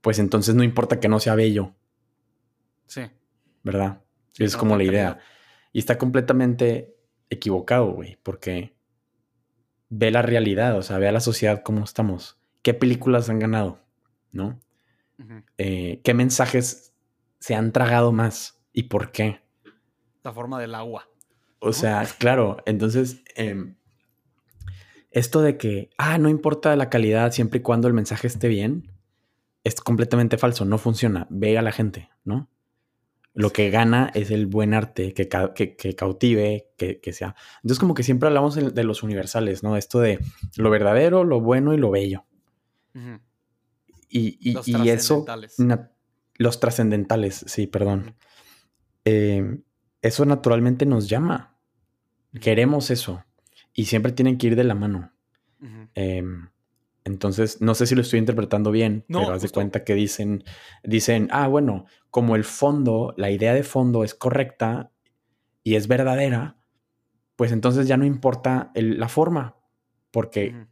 [0.00, 1.74] pues entonces no importa que no sea bello.
[2.86, 3.02] Sí.
[3.64, 4.02] ¿Verdad?
[4.38, 5.18] es como la idea.
[5.72, 6.94] Y está completamente
[7.30, 8.76] equivocado, güey, porque
[9.88, 12.38] ve la realidad, o sea, ve a la sociedad como estamos.
[12.62, 13.80] ¿Qué películas han ganado?
[14.32, 14.60] ¿No?
[15.58, 16.92] Eh, ¿Qué mensajes
[17.38, 18.55] se han tragado más?
[18.76, 19.40] ¿Y por qué?
[20.22, 21.08] La forma del agua.
[21.60, 23.76] O sea, claro, entonces, em,
[25.10, 28.92] esto de que, ah, no importa la calidad siempre y cuando el mensaje esté bien,
[29.64, 31.26] es completamente falso, no funciona.
[31.30, 32.50] Ve a la gente, ¿no?
[33.32, 35.26] Lo que gana es el buen arte, que,
[35.96, 37.34] cautive, que, sea.
[37.62, 39.78] Entonces, como que siempre hablamos de los universales, ¿no?
[39.78, 40.18] Esto de
[40.58, 42.26] lo verdadero, lo bueno y lo bello.
[44.10, 45.24] Y, los eso.
[46.36, 48.14] los trascendentales, sí, perdón.
[49.06, 49.60] Eh,
[50.02, 51.56] eso naturalmente nos llama.
[52.40, 53.24] Queremos eso.
[53.72, 55.12] Y siempre tienen que ir de la mano.
[57.04, 60.42] Entonces, no sé si lo estoy interpretando bien, pero haz de cuenta que dicen,
[60.82, 64.90] dicen, ah, bueno, como el fondo, la idea de fondo es correcta
[65.62, 66.56] y es verdadera,
[67.36, 69.56] pues entonces ya no importa la forma,
[70.10, 70.66] porque,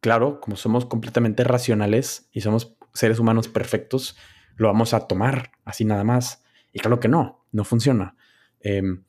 [0.00, 4.16] claro, como somos completamente racionales y somos seres humanos perfectos,
[4.56, 6.42] lo vamos a tomar así nada más.
[6.72, 8.14] Y claro que no, no funciona.
[8.60, 9.02] Em,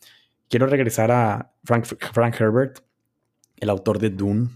[0.50, 2.80] quiero regresar a Frank, Frank Herbert,
[3.58, 4.50] el autor de Dune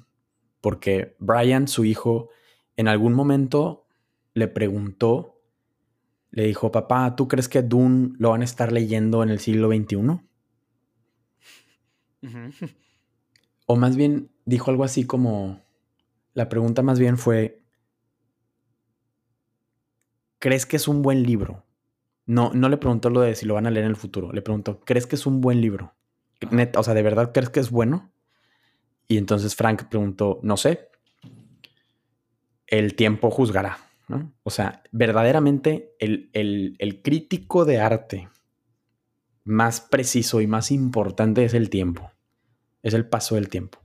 [0.61, 2.29] porque Brian, su hijo,
[2.77, 3.87] en algún momento
[4.33, 5.41] le preguntó,
[6.29, 9.69] le dijo, papá, ¿tú crees que Dune lo van a estar leyendo en el siglo
[9.69, 10.21] XXI?
[13.65, 15.61] O más bien dijo algo así como,
[16.33, 17.61] la pregunta más bien fue,
[20.39, 21.65] ¿crees que es un buen libro?
[22.25, 24.41] No, no le preguntó lo de si lo van a leer en el futuro, le
[24.41, 25.95] preguntó, ¿crees que es un buen libro?
[26.75, 28.11] o sea, ¿de verdad crees que es bueno?
[29.07, 30.89] Y entonces Frank preguntó, no sé,
[32.65, 34.33] el tiempo juzgará, ¿no?
[34.43, 38.29] O sea, verdaderamente el, el crítico de arte
[39.43, 42.11] más preciso y más importante es el tiempo,
[42.81, 43.79] es el paso del tiempo.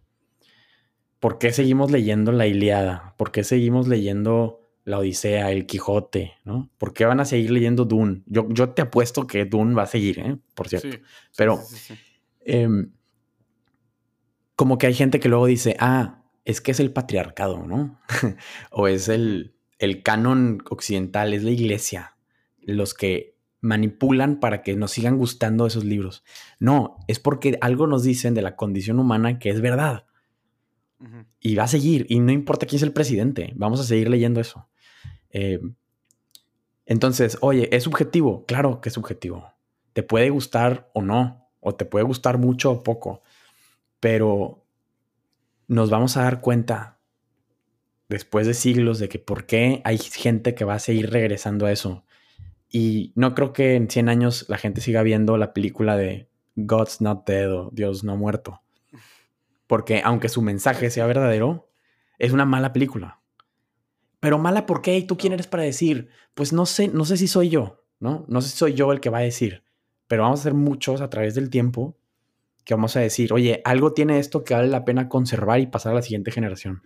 [1.19, 3.15] ¿Por qué seguimos leyendo la Iliada?
[3.17, 6.35] ¿Por qué seguimos leyendo la Odisea, el Quijote?
[6.45, 6.71] ¿no?
[6.79, 8.23] ¿Por qué van a seguir leyendo Dune?
[8.27, 10.39] Yo, yo te apuesto que Dune va a seguir, ¿eh?
[10.55, 10.97] por cierto.
[11.37, 11.61] Pero
[12.41, 12.93] em,
[14.55, 18.01] como que hay gente que luego dice, ah, es que es el patriarcado, ¿no?
[18.71, 22.17] o es el, el canon occidental, es la iglesia,
[22.61, 26.23] los que manipulan para que nos sigan gustando esos libros.
[26.61, 30.07] No, es porque algo nos dicen de la condición humana que es verdad.
[31.41, 34.41] Y va a seguir, y no importa quién es el presidente, vamos a seguir leyendo
[34.41, 34.69] eso.
[35.31, 35.61] Eh,
[36.85, 38.45] entonces, oye, ¿es subjetivo?
[38.47, 39.53] Claro que es subjetivo.
[39.93, 43.23] Te puede gustar o no, o te puede gustar mucho o poco
[44.01, 44.65] pero
[45.69, 47.01] nos vamos a dar cuenta
[48.09, 51.73] después de siglos de que por qué hay gente que va a seguir regresando a
[51.73, 52.05] eso.
[52.71, 57.01] Y no creo que en 100 años la gente siga viendo la película de God's
[57.01, 58.63] Not Dead o Dios no muerto.
[59.67, 61.69] Porque aunque su mensaje sea verdadero,
[62.19, 63.21] es una mala película.
[64.21, 64.97] Pero mala ¿por qué?
[64.97, 66.09] ¿Y tú quién eres para decir?
[66.35, 68.25] Pues no sé, no sé si soy yo, ¿no?
[68.29, 69.65] No sé si soy yo el que va a decir.
[70.09, 71.99] Pero vamos a ser muchos a través del tiempo
[72.65, 75.93] que vamos a decir, oye, algo tiene esto que vale la pena conservar y pasar
[75.93, 76.83] a la siguiente generación.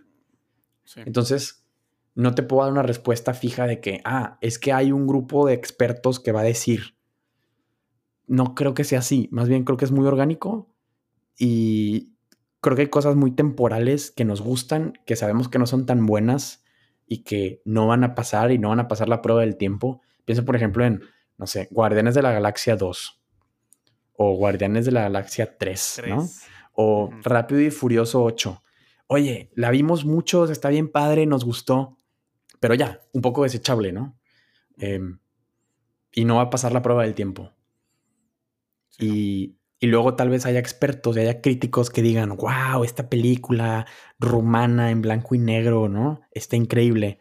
[0.95, 1.65] Entonces,
[2.13, 5.47] no te puedo dar una respuesta fija de que, ah, es que hay un grupo
[5.47, 6.95] de expertos que va a decir.
[8.27, 10.69] No creo que sea así, más bien creo que es muy orgánico
[11.37, 12.13] y
[12.61, 16.05] creo que hay cosas muy temporales que nos gustan, que sabemos que no son tan
[16.05, 16.63] buenas
[17.11, 20.01] y que no van a pasar y no van a pasar la prueba del tiempo.
[20.23, 21.01] Piensa, por ejemplo, en,
[21.37, 23.21] no sé, Guardianes de la Galaxia 2
[24.13, 26.29] o Guardianes de la Galaxia 3, ¿no?
[26.71, 28.63] O Rápido y Furioso 8.
[29.07, 31.97] Oye, la vimos muchos, está bien padre, nos gustó,
[32.61, 34.17] pero ya, un poco desechable, ¿no?
[34.77, 35.19] Em,
[36.13, 37.51] y no va a pasar la prueba del tiempo.
[38.97, 43.87] y, y, luego tal vez haya expertos y haya críticos que digan, wow, esta película
[44.19, 46.21] rumana en blanco y negro, ¿no?
[46.31, 47.19] Está increíble.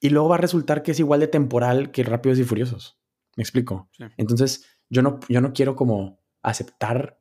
[0.00, 2.98] Y luego va a resultar que es igual de temporal que Rápidos y Furiosos.
[3.36, 3.90] ¿Me explico?
[4.16, 7.18] Entonces, yo no, yo no quiero como aceptar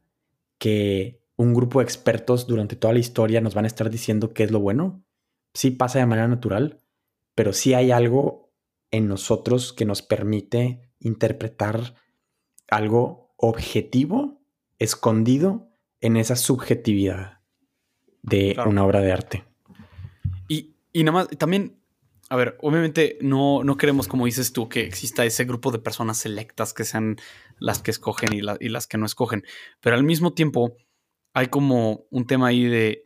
[0.58, 4.44] que un grupo de expertos durante toda la historia nos van a estar diciendo qué
[4.44, 5.04] es lo bueno.
[5.54, 6.82] Sí pasa de manera natural,
[7.36, 8.52] pero sí hay algo
[8.92, 11.96] en nosotros que nos permite interpretar
[12.70, 14.37] algo objetivo,
[14.80, 15.70] escondido
[16.02, 17.40] en esa subjetividad
[18.22, 19.46] de una obra de arte.
[20.48, 21.78] Y, y nada más, también
[22.30, 26.18] a ver, obviamente no, no queremos, como dices tú, que exista ese grupo de personas
[26.18, 27.18] selectas que sean
[27.58, 29.46] las que escogen y, las que no escogen.
[29.80, 30.76] Pero al mismo tiempo,
[31.34, 33.06] hay como un tema ahí de,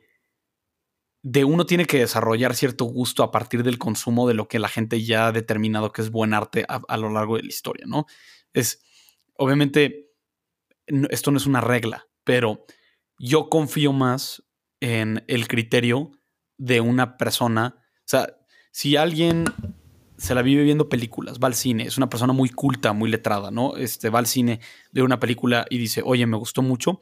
[1.22, 4.70] de uno tiene que desarrollar cierto gusto a partir del consumo de lo que la
[4.70, 8.08] gente ya ha determinado que es buen arte a, lo largo de la historia, ¿no?
[8.54, 8.82] Es,
[9.36, 10.11] obviamente,
[11.10, 12.66] esto no es una regla, pero
[13.20, 14.44] yo confío más
[14.80, 16.12] en el criterio
[16.58, 17.76] de una persona.
[17.78, 18.36] O sea,
[18.72, 19.46] si alguien
[20.18, 23.50] se la vive viendo películas, va al cine, es una persona muy culta, muy letrada,
[23.50, 23.76] ¿no?
[23.76, 24.60] Este, va al cine,
[24.92, 27.00] ve una película y dice, oye, me gustó mucho.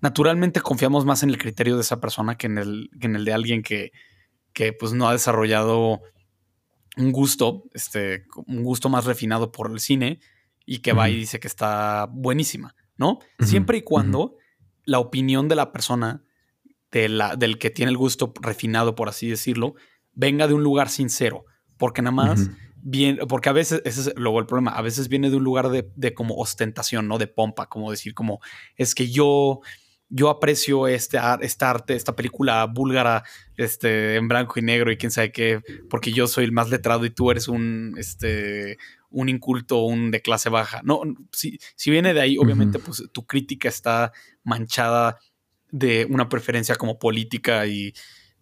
[0.00, 3.32] Naturalmente confiamos más en el criterio de esa persona que en el, en el de
[3.32, 3.90] alguien que,
[4.52, 6.02] que pues no ha desarrollado
[6.96, 10.20] un gusto, este, un gusto más refinado por el cine
[10.64, 13.18] y que va y dice que está buenísima, ¿no?
[13.40, 14.36] Siempre y cuando
[14.84, 16.24] la opinión de la persona,
[16.90, 19.74] de la, del que tiene el gusto refinado, por así decirlo,
[20.12, 21.44] venga de un lugar sincero,
[21.76, 25.30] porque nada más bien, porque a veces, ese es luego el problema, a veces viene
[25.30, 27.18] de un lugar de, de como ostentación, ¿no?
[27.18, 28.40] De pompa, como decir, como,
[28.76, 29.60] es que yo
[30.08, 33.24] yo aprecio este, esta arte, esta película búlgara,
[33.56, 37.04] este, en blanco y negro y quién sabe qué, porque yo soy el más letrado
[37.04, 38.78] y tú eres un, este,
[39.16, 40.82] un inculto, un de clase baja.
[40.84, 41.00] No,
[41.32, 44.12] si, si viene de ahí, obviamente, pues tu crítica está
[44.44, 45.18] manchada
[45.70, 47.94] de una preferencia como política y,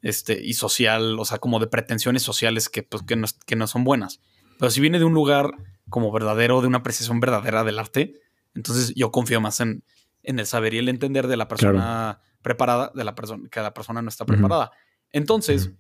[0.03, 3.69] este, y social, o sea, como de pretensiones sociales que, pues, que, no, que no
[3.69, 4.21] son buenas.
[4.59, 5.53] Pero si viene de un lugar
[5.89, 8.21] como verdadero, de una apreciación verdadera del arte,
[8.57, 9.85] entonces yo confío más en,
[10.25, 13.73] en el saber y el entender de la persona preparada, de la persona que la
[13.73, 14.73] persona no está preparada.
[15.13, 15.71] Entonces,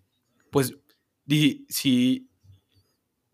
[0.53, 0.77] pues,
[1.69, 2.31] si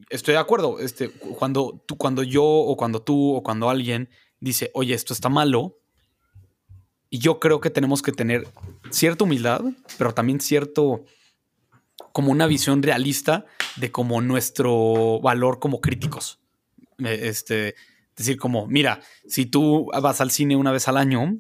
[0.09, 4.09] estoy de acuerdo, este, cuando tú, cuando yo o cuando tú o cuando alguien
[4.41, 5.77] dice, oye, esto está malo,
[7.11, 8.47] y yo creo que tenemos que tener
[8.91, 9.63] cierta humildad,
[9.99, 11.05] pero también cierto,
[12.13, 13.45] como una visión realista
[13.77, 16.39] de como nuestro valor como críticos.
[16.99, 17.75] Este,
[18.17, 21.39] decir, como, mira, si tú vas al cine una vez al año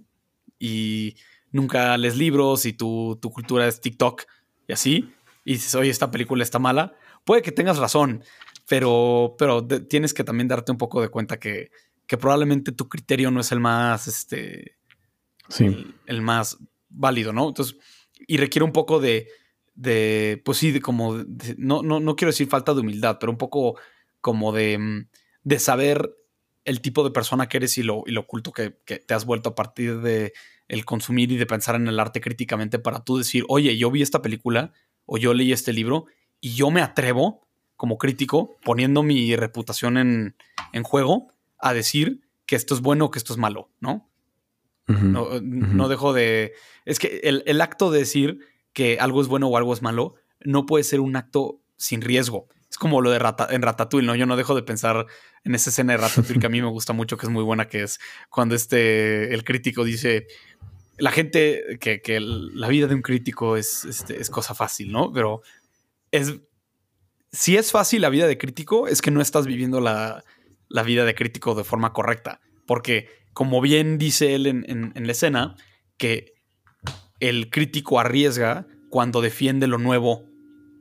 [0.59, 1.15] y
[1.53, 4.25] nunca lees libros y tu, tu cultura es TikTok
[4.67, 5.13] y así,
[5.45, 6.95] y dices, oye, esta película está mala,
[7.25, 8.25] puede que tengas razón,
[8.71, 11.73] pero, pero tienes que también darte un poco de cuenta que,
[12.07, 14.77] que probablemente tu criterio no es el más, este,
[15.49, 15.93] sí.
[16.07, 16.57] el, más
[16.89, 17.49] válido, ¿no?
[17.49, 17.77] Entonces,
[18.29, 19.27] y requiere un poco de,
[19.75, 21.17] de pues sí, de como,
[21.57, 23.77] no, no, no quiero decir falta de humildad, pero un poco
[24.21, 25.09] como de,
[25.43, 26.09] de saber
[26.65, 29.49] el tipo de persona que eres y lo, y lo oculto que, te has vuelto
[29.49, 30.33] a partir de
[30.69, 34.01] el consumir y de pensar en el arte críticamente para tú decir, oye, yo vi
[34.01, 34.73] esta película
[35.07, 36.07] o yo leí este libro
[36.41, 37.50] y yo me atrevo
[37.81, 43.19] como crítico, poniendo mi reputación en, juego, a decir que esto es bueno o que
[43.19, 44.07] esto es malo, ¿no?
[44.87, 46.53] no, dejo de...
[46.85, 48.41] Es que el, el acto de decir
[48.75, 52.49] que algo es bueno o algo es malo no puede ser un acto sin riesgo.
[52.69, 54.15] Es como lo de Rata, en Ratatouille, ¿no?
[54.15, 55.07] Yo no dejo de pensar
[55.45, 57.67] en esa escena de Ratatouille que a mí me gusta mucho, que es muy buena,
[57.67, 60.27] que es cuando este, el crítico dice,
[60.99, 65.11] la gente, que, que la vida de un crítico es, este, es cosa fácil, ¿no?
[65.15, 65.41] Pero
[66.11, 66.41] es,
[67.33, 70.25] si es fácil la vida de crítico, es que no estás viviendo la,
[70.69, 75.13] la vida de crítico de forma correcta, porque como bien dice él en, en la
[75.13, 75.57] escena,
[75.97, 76.35] que
[77.21, 80.25] el crítico arriesga cuando defiende lo nuevo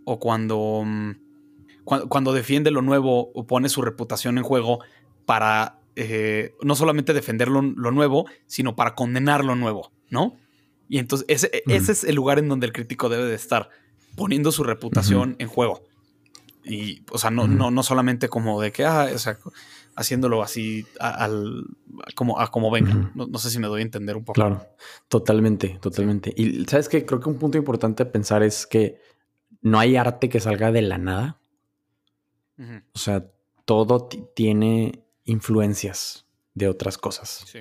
[0.06, 1.12] o cuando mm,
[2.08, 4.80] cuando, defiende lo nuevo o pone su reputación en juego
[5.26, 10.38] para eh, no solamente defender lo, nuevo, sino para condenar lo nuevo, ¿no?
[10.88, 13.70] Y entonces ese, es el lugar en donde el crítico debe de estar,
[14.16, 15.84] poniendo su reputación en juego.
[16.70, 19.40] Y, o sea, no, no, no solamente como de que, ah, o sea,
[19.96, 21.66] haciéndolo así al,
[22.16, 23.12] como, a como venga.
[23.16, 24.36] no, no, sé si me doy a entender un poco.
[24.36, 24.66] Claro,
[25.08, 26.32] totalmente, totalmente.
[26.38, 29.02] Y sabes que creo que un punto importante a pensar es que
[29.62, 31.38] no hay arte que salga de la nada.
[32.94, 33.26] O sea,
[33.64, 37.46] todo tiene influencias de otras cosas.
[37.48, 37.60] Sí.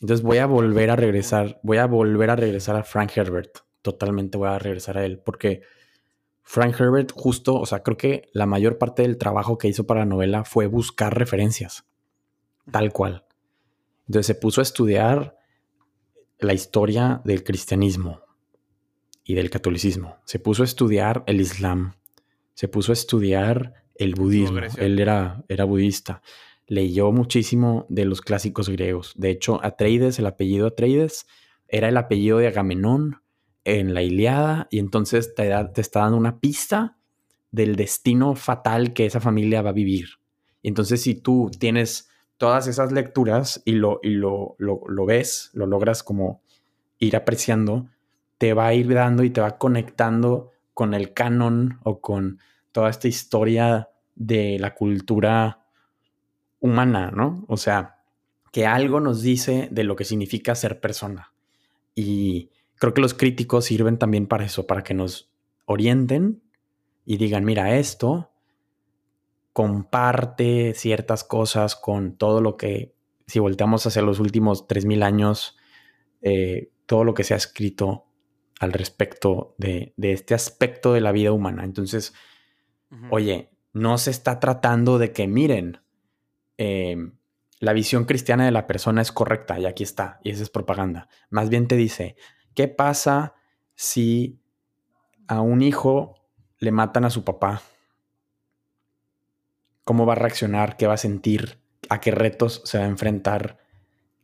[0.00, 3.58] Entonces voy a volver a regresar, voy a volver a regresar a Frank Herbert.
[3.82, 5.62] Totalmente voy a regresar a él porque
[6.44, 10.00] Frank Herbert justo, o sea, creo que la mayor parte del trabajo que hizo para
[10.00, 11.86] la novela fue buscar referencias,
[12.70, 13.24] tal cual.
[14.06, 15.38] Entonces se puso a estudiar
[16.38, 18.20] la historia del cristianismo
[19.24, 20.18] y del catolicismo.
[20.24, 21.94] Se puso a estudiar el islam.
[22.52, 24.60] Se puso a estudiar el budismo.
[24.76, 26.22] Él era, era budista.
[26.66, 29.14] Leyó muchísimo de los clásicos griegos.
[29.16, 31.26] De hecho, Atreides, el apellido Atreides,
[31.68, 33.22] era el apellido de Agamenón
[33.64, 36.96] en la Iliada y entonces te, te está dando una pista
[37.50, 40.18] del destino fatal que esa familia va a vivir.
[40.62, 45.50] Y entonces si tú tienes todas esas lecturas y lo, y lo, lo, lo ves,
[45.54, 46.42] lo logras como
[46.98, 47.88] ir apreciando,
[48.38, 52.40] te va a ir dando y te va conectando con el canon o con
[52.72, 55.66] toda esta historia de la cultura
[56.60, 57.44] humana, ¿no?
[57.48, 58.02] O sea,
[58.50, 61.32] que algo nos dice de lo que significa ser persona.
[61.94, 62.50] Y
[62.84, 65.32] creo que los críticos sirven también para eso, para que nos
[65.64, 66.42] orienten
[67.06, 68.30] y digan, mira, esto
[69.54, 72.94] comparte ciertas cosas con todo lo que,
[73.26, 75.56] si volteamos hacia los últimos 3.000 años,
[76.20, 78.04] eh, todo lo que se ha escrito
[78.60, 81.64] al respecto de, de, este aspecto de la vida humana.
[81.64, 82.12] Entonces,
[83.10, 85.80] Oye, no se está tratando de que miren,
[86.58, 87.16] em,
[87.60, 91.08] la visión cristiana de la persona es correcta y aquí está, y esa es propaganda.
[91.30, 92.16] Más bien te dice,
[92.54, 93.34] ¿qué pasa
[93.74, 94.40] si
[95.26, 96.14] a un hijo
[96.58, 97.62] le matan a su papá?
[99.84, 100.76] ¿Cómo va a reaccionar?
[100.76, 101.64] ¿Qué va a sentir?
[101.88, 103.58] a qué retos se va a enfrentar,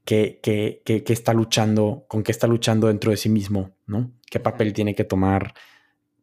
[0.04, 4.10] qué, qué, qué, está luchando, con qué está luchando dentro de sí mismo, ¿no?
[4.30, 5.54] ¿Qué papel tiene que tomar?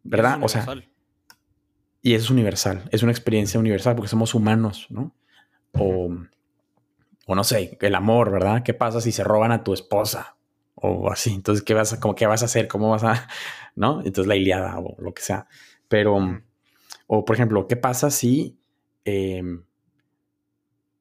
[0.04, 0.40] ¿Verdad?
[0.42, 0.66] O sea,
[2.02, 5.14] y es universal, es una experiencia universal porque somos humanos, ¿no?
[5.74, 6.10] O,
[7.26, 8.64] o no sé, el amor, ¿verdad?
[8.64, 10.37] ¿Qué pasa si se roban a tu esposa?
[10.80, 12.68] O así, entonces, ¿qué vas a, como, ¿qué vas a hacer?
[12.68, 13.28] ¿Cómo vas a,
[13.76, 14.00] no?
[14.00, 15.48] Entonces la Iliada o lo que sea.
[15.88, 16.42] Pero,
[17.08, 18.60] o por ejemplo, ¿qué pasa si
[19.06, 19.64] em,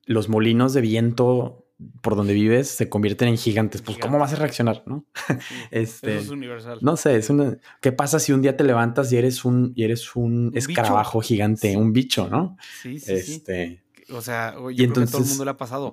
[0.06, 1.66] los molinos de viento
[2.00, 4.82] por donde vives se convierten en gigantes, pues ¿cómo vas a reaccionar?
[4.86, 5.04] ¿no?
[5.70, 6.78] este, eso es universal.
[6.80, 7.58] No sé, es una.
[7.80, 11.76] ¿Qué pasa si un día te levantas y eres un, y eres un, escarabajo gigante,
[11.76, 12.56] un bicho, ¿no?
[12.82, 13.12] Sí, sí.
[13.12, 15.92] Este, O sea, y entonces, todo el mundo le ha pasado.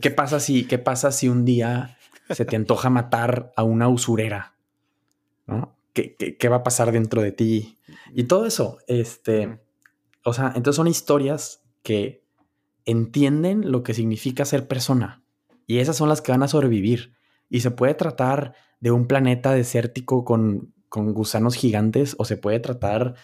[0.00, 1.95] ¿Qué pasa si, qué pasa si un día
[2.30, 4.54] se te antoja matar a una usurera?
[5.46, 5.76] ¿No?
[5.92, 7.78] ¿Qué, qué, va a pasar dentro de ti?
[8.14, 9.60] Y todo eso, este.
[10.24, 12.22] O sea, entonces son historias que
[12.84, 15.22] entienden lo que significa ser persona.
[15.66, 17.14] Y esas son las que van a sobrevivir.
[17.48, 22.60] Y se puede tratar de un planeta desértico con, con gusanos gigantes o se puede
[22.60, 23.14] tratar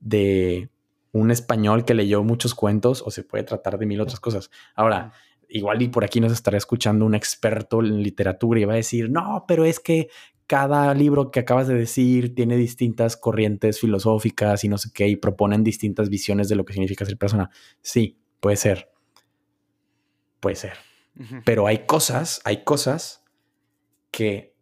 [0.00, 0.70] de
[1.12, 4.50] un español que leyó muchos cuentos o se puede tratar de mil otras cosas.
[4.74, 5.12] Ahora,
[5.54, 9.08] igual y por aquí nos estará escuchando un experto en literatura y va a decir,
[9.08, 10.08] no, pero es que
[10.48, 15.14] cada libro que acabas de decir tiene distintas corrientes filosóficas y no sé qué, y
[15.14, 17.50] proponen distintas visiones de lo que significa ser persona.
[17.82, 18.90] Sí, puede ser.
[20.40, 20.72] Puede ser.
[21.44, 23.24] Pero hay cosas, hay cosas
[24.10, 24.56] que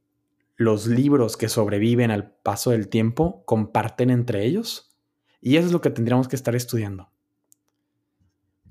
[0.57, 4.95] los libros que sobreviven al paso del tiempo comparten entre ellos.
[5.41, 7.11] Y eso es lo que tendríamos que estar estudiando.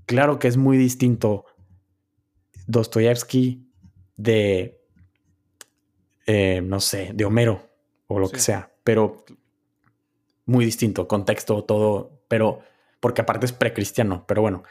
[0.06, 1.46] Claro que es muy distinto
[2.72, 3.68] Dostoyevsky
[4.18, 4.82] de,
[6.26, 7.70] eh, no sé, de Homero
[8.08, 9.24] o lo que sea, pero
[10.46, 12.62] muy distinto, contexto, todo, pero
[13.00, 14.64] porque aparte es precristiano, pero bueno,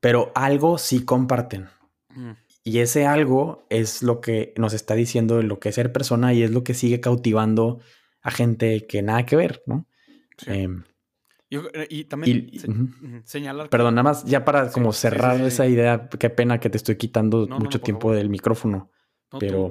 [0.00, 1.68] pero algo sí comparten.
[2.10, 2.32] Mm.
[2.62, 6.42] Y ese algo es lo que nos está diciendo lo que es ser persona y
[6.42, 7.80] es lo que sigue cautivando
[8.22, 9.86] a gente que nada que ver, ¿no?
[10.46, 10.89] Em, eh,
[11.88, 12.50] y también
[13.24, 13.68] señalar.
[13.68, 17.46] Perdón, nada más, ya para como cerrar esa idea, qué pena que te estoy quitando
[17.48, 18.90] mucho tiempo del micrófono.
[19.38, 19.68] pero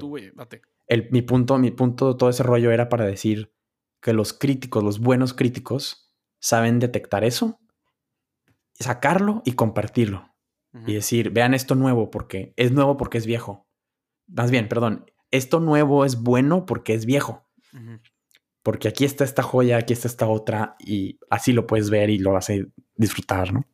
[0.88, 3.54] El, mi punto, mi punto, todo ese rollo era para decir
[4.02, 7.60] que los críticos, los buenos críticos, saben detectar eso
[8.80, 10.26] sacarlo y compartirlo.
[10.86, 13.68] Y decir, vean esto nuevo porque es nuevo porque es viejo.
[14.28, 17.50] Más bien, perdón, esto nuevo es bueno porque es viejo.
[18.64, 22.20] Porque aquí está esta joya, aquí está esta otra y así lo puedes ver y
[22.20, 22.54] lo vas a
[22.96, 23.66] disfrutar, ¿no?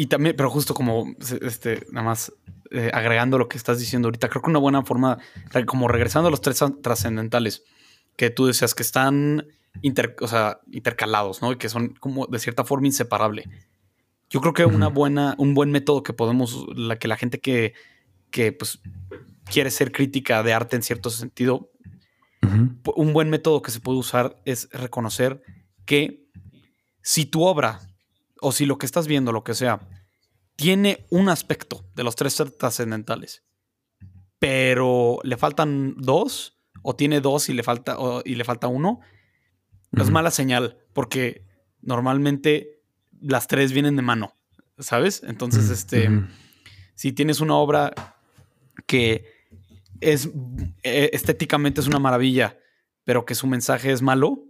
[0.00, 2.32] Y, también, pero justo como, este, nada más
[2.70, 5.18] eh, agregando lo que estás diciendo ahorita, creo que una buena forma,
[5.66, 7.64] como regresando a los tres trascendentales,
[8.14, 9.48] que tú decías que están
[9.82, 11.50] intercalados, ¿no?
[11.50, 13.46] Y que son como de cierta forma inseparables.
[14.30, 17.74] Yo creo que una buena, un buen método que podemos, la que la gente que,
[18.30, 18.80] que pues,
[19.50, 21.70] quiere ser crítica de arte en cierto sentido,
[22.42, 25.42] un buen método que se puede usar es reconocer
[25.84, 26.28] que
[27.02, 27.80] si tu obra
[28.40, 29.80] o si lo que estás viendo, lo que sea,
[30.56, 33.42] tiene un aspecto de los tres trascendentales,
[34.38, 39.00] pero le faltan dos, o tiene dos y le falta, y le falta uno,
[39.92, 41.46] es mala señal, porque
[41.80, 42.82] normalmente
[43.20, 44.34] las tres vienen de mano,
[44.78, 45.22] ¿sabes?
[45.24, 46.10] Entonces, este,
[46.94, 47.92] si tienes una obra
[48.86, 49.37] que
[50.00, 50.30] es
[50.82, 52.58] eh, estéticamente es una maravilla,
[53.04, 54.44] pero que su mensaje es malo,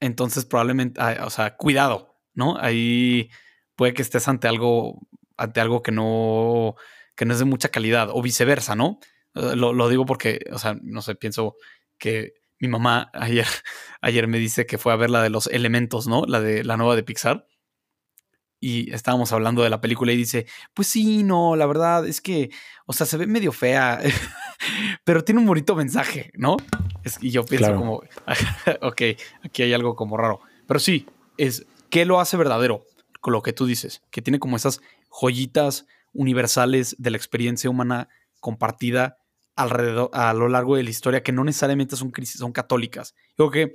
[0.00, 2.56] entonces probablemente, o sea, cuidado, ¿no?
[2.58, 3.30] Ahí
[3.76, 5.06] puede que estés ante algo,
[5.36, 6.76] ante algo que no,
[7.16, 8.98] que no es de mucha calidad, o viceversa, ¿no?
[9.34, 11.56] Eh, lo, lo digo porque, o sea, no sé, pienso
[11.98, 13.46] que mi mamá ayer,
[14.00, 16.24] ayer me dice que fue a ver la de los elementos, ¿no?
[16.26, 17.46] La de la nueva de Pixar
[18.60, 22.50] y estábamos hablando de la película y dice, pues sí, no, la verdad es que,
[22.84, 24.00] o sea, se ve medio fea,
[25.04, 26.58] pero tiene un bonito mensaje, ¿no?
[27.22, 28.02] y yo pienso como,
[28.82, 29.02] ok,
[29.42, 30.40] aquí hay algo como raro.
[30.66, 31.06] Pero sí,
[31.38, 32.84] es, ¿qué lo hace verdadero?
[33.20, 38.08] Con lo que tú dices, que tiene como esas joyitas universales de la experiencia humana
[38.40, 39.16] compartida
[39.56, 43.14] alrededor, a lo largo de la historia, que no necesariamente son, son católicas.
[43.38, 43.74] Yo creo que,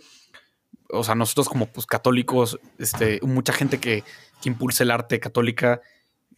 [0.90, 4.04] o sea, nosotros como pues, católicos, este, mucha gente que
[4.46, 5.82] que impulse el arte católica,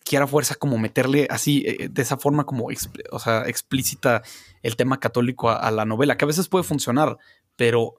[0.05, 2.69] quiera fuerza como meterle así, eh, de esa forma como
[3.11, 4.23] o sea, explícita
[4.63, 7.17] el tema católico a, la novela, que a veces puede funcionar,
[7.57, 7.95] pero,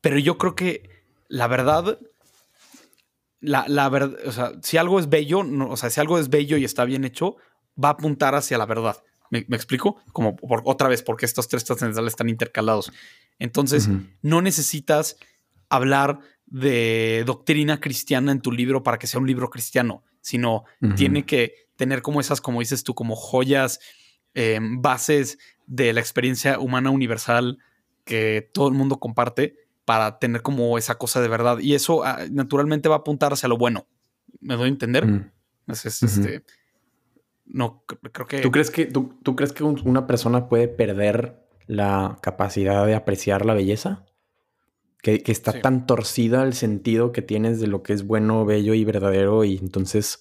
[0.00, 0.90] pero yo creo que
[1.28, 2.00] la verdad,
[3.38, 6.56] la, la verdad, o sea, si algo es bello, o sea, si algo es bello
[6.56, 7.36] y está bien hecho,
[7.82, 8.96] va a apuntar hacia la verdad.
[9.30, 10.02] ¿Me, explico?
[10.12, 12.90] Como por, otra vez, porque estos tres trascendentales están intercalados.
[13.38, 13.88] Entonces,
[14.22, 15.18] no necesitas
[15.68, 16.18] hablar
[16.50, 20.04] de doctrina cristiana en tu libro para que sea un libro cristiano.
[20.22, 20.64] sino
[20.96, 23.80] tiene que tener como esas, como dices tú, como joyas,
[24.34, 27.58] em, bases de la experiencia humana universal
[28.04, 31.58] que todo el mundo comparte para tener como esa cosa de verdad.
[31.60, 33.86] Y eso ah, naturalmente va a apuntar hacia lo bueno.
[34.40, 35.06] ¿Me doy a entender?
[35.06, 35.30] Mm.
[35.68, 36.44] este,
[37.46, 37.82] no,
[38.12, 38.40] creo que...
[38.40, 43.54] ¿Tú crees que, tú, crees que una persona puede perder la capacidad de apreciar la
[43.54, 44.04] belleza?
[45.02, 48.84] Que, está tan torcida el sentido que tienes de lo que es bueno, bello y
[48.84, 50.20] verdadero y entonces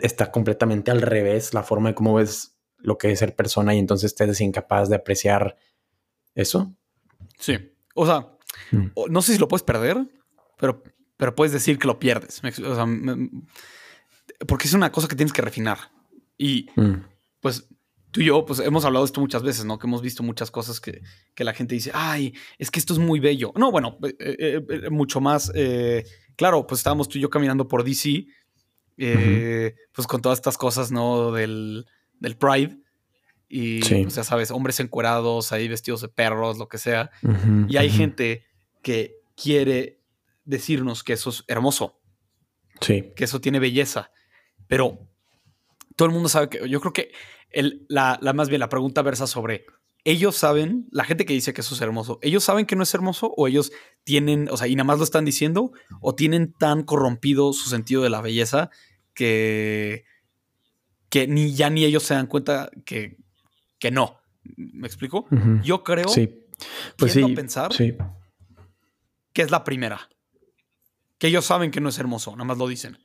[0.00, 3.78] está completamente al revés la forma de cómo ves lo que es ser persona y
[3.78, 5.56] entonces te eres incapaz de apreciar
[6.34, 6.74] eso.
[7.38, 7.58] Sí.
[7.94, 8.38] O sea,
[8.70, 8.86] mm.
[9.10, 9.98] no sé si lo puedes perder,
[10.58, 10.82] pero,
[11.16, 12.40] pero puedes decir que lo pierdes.
[12.44, 12.86] O sea,
[14.46, 15.78] porque es una cosa que tienes que refinar.
[16.38, 16.94] Y mm.
[17.40, 17.68] pues
[18.10, 19.78] tú y yo, pues hemos hablado de esto muchas veces, ¿no?
[19.78, 21.02] Que hemos visto muchas cosas que,
[21.36, 23.52] la gente dice, ay, es que esto es muy bello.
[23.56, 25.52] No, bueno, eh, eh, eh, mucho más.
[26.36, 28.26] claro, pues estábamos tú y yo caminando por DC,
[28.96, 31.32] pues con todas estas cosas, ¿no?
[31.32, 31.86] Del,
[32.18, 32.78] del Pride.
[33.48, 37.10] Y pues, ya sabes, hombres encuerados, ahí vestidos de perros, lo que sea.
[37.68, 38.44] y hay gente
[38.82, 40.00] que quiere
[40.44, 42.00] decirnos que eso es hermoso.
[42.80, 43.12] Sí.
[43.14, 44.10] Que eso tiene belleza.
[44.66, 45.10] Pero
[45.96, 47.12] todo el mundo sabe que yo creo que
[47.52, 49.66] la, más bien la pregunta versa sobre
[50.04, 52.94] ellos saben, la gente que dice que eso es hermoso, ellos saben que no es
[52.94, 53.72] hermoso o ellos
[54.04, 58.02] tienen, o sea, y nada más lo están diciendo o tienen tan corrompido su sentido
[58.02, 58.70] de la belleza
[59.14, 60.04] que,
[61.10, 63.18] que ni ya ni ellos se dan cuenta que,
[63.78, 64.18] que no.
[64.56, 65.26] ¿Me explico?
[65.62, 66.46] Yo creo, sí.
[66.96, 67.70] pues sí, pensar
[69.32, 70.08] que es la primera.
[71.18, 72.98] Que ellos saben que no es hermoso, nada más lo dicen.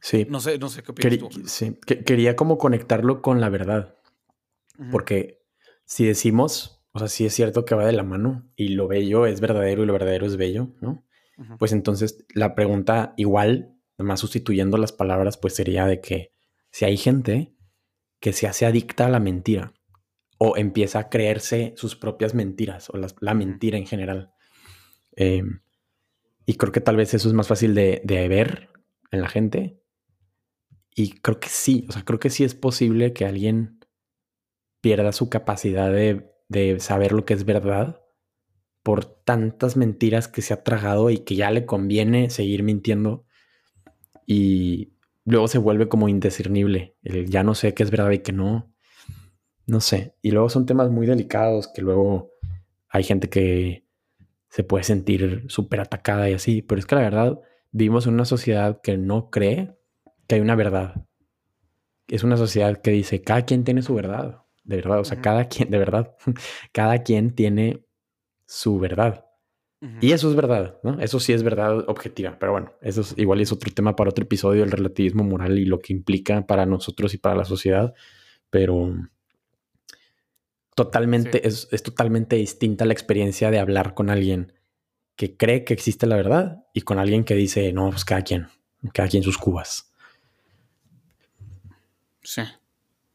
[0.00, 0.26] Sí.
[0.30, 1.76] No sé, no sé qué opinas Sí.
[2.06, 3.96] quería como conectarlo con la verdad.
[4.92, 5.42] Porque
[5.84, 9.26] si decimos, o sea, si es cierto que va de la mano y lo bello
[9.26, 11.04] es verdadero y lo verdadero es bello, ¿no?
[11.58, 16.32] Pues entonces la pregunta igual, además sustituyendo las palabras, pues sería de que
[16.70, 17.54] si hay gente
[18.20, 19.72] que se hace adicta a la mentira
[20.38, 24.32] o empieza a creerse sus propias mentiras o la mentira en general.
[25.16, 25.60] Em,
[26.46, 28.68] y creo que tal vez eso es más fácil de, de ver
[29.10, 29.80] en la gente
[30.98, 33.78] y creo que sí, o sea, creo que sí es posible que alguien
[34.80, 36.26] pierda su capacidad de,
[36.80, 38.02] saber lo que es verdad
[38.82, 43.26] por tantas mentiras que se ha tragado y que ya le conviene seguir mintiendo
[44.26, 44.94] y
[45.24, 46.96] luego se vuelve como indiscernible.
[47.04, 48.74] El ya no sé qué es verdad y qué no.
[49.66, 50.16] No sé.
[50.20, 52.32] Y luego son temas muy delicados que luego
[52.88, 53.84] hay gente que
[54.48, 56.62] se puede sentir súper atacada y así.
[56.62, 57.40] Pero es que la verdad,
[57.70, 59.77] vivimos en una sociedad que no cree
[60.28, 61.06] que hay una verdad.
[62.06, 65.46] Es una sociedad que dice, cada quien tiene su verdad, de verdad, o sea, cada
[65.46, 66.14] quien, de verdad,
[66.72, 67.84] cada quien tiene
[68.46, 69.24] su verdad.
[70.00, 71.00] Y eso es verdad, ¿no?
[71.00, 74.24] Eso sí es verdad objetiva, pero bueno, eso es, igual es otro tema para otro
[74.24, 77.94] episodio, el relativismo moral y lo que implica para nosotros y para la sociedad,
[78.50, 78.92] pero
[80.74, 84.52] totalmente, es, es totalmente distinta la experiencia de hablar con alguien
[85.14, 88.48] que cree que existe la verdad y con alguien que dice, no, pues cada quien,
[88.92, 89.87] cada quien sus cubas.
[92.28, 92.42] Sí.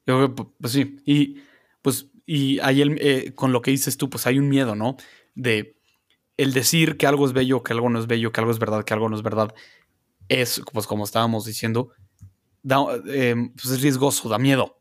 [0.07, 0.97] Yo creo que, pues sí.
[1.05, 1.37] Y
[1.83, 4.97] pues, y ahí el, eh, con lo que dices tú, pues hay un miedo, ¿no?
[5.35, 5.77] De
[6.35, 8.83] el decir que algo es bello, que algo no es bello, que algo es verdad,
[8.83, 9.53] que algo no es verdad,
[10.29, 11.91] es, pues como estábamos diciendo,
[13.05, 14.79] em, pues es riesgoso, da miedo,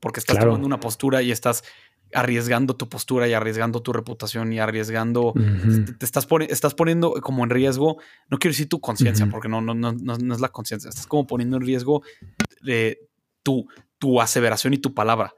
[0.00, 1.64] porque estás tomando una postura y estás
[2.12, 5.32] arriesgando tu postura y arriesgando tu reputación y arriesgando,
[5.98, 7.96] te, estás, estás poniendo como en riesgo,
[8.28, 11.26] no quiero decir tu conciencia, porque no, no, no, no, es la conciencia, estás como
[11.26, 12.02] poniendo en riesgo
[12.60, 13.08] de
[13.42, 13.68] tu,
[13.98, 15.34] tu aseveración y tu palabra.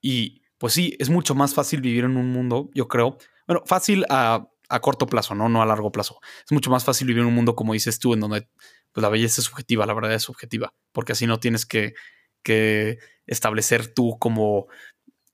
[0.00, 3.18] Y pues sí, es mucho más fácil vivir en un mundo, yo creo.
[3.46, 4.48] Bueno, fácil a,
[4.80, 5.48] corto plazo, ¿no?
[5.48, 6.20] No a largo plazo.
[6.44, 8.48] Es mucho más fácil vivir en un mundo, como dices tú, en donde
[8.92, 11.94] pues, la belleza es subjetiva, la verdad es subjetiva, porque así no tienes que,
[12.42, 14.66] que establecer tú como,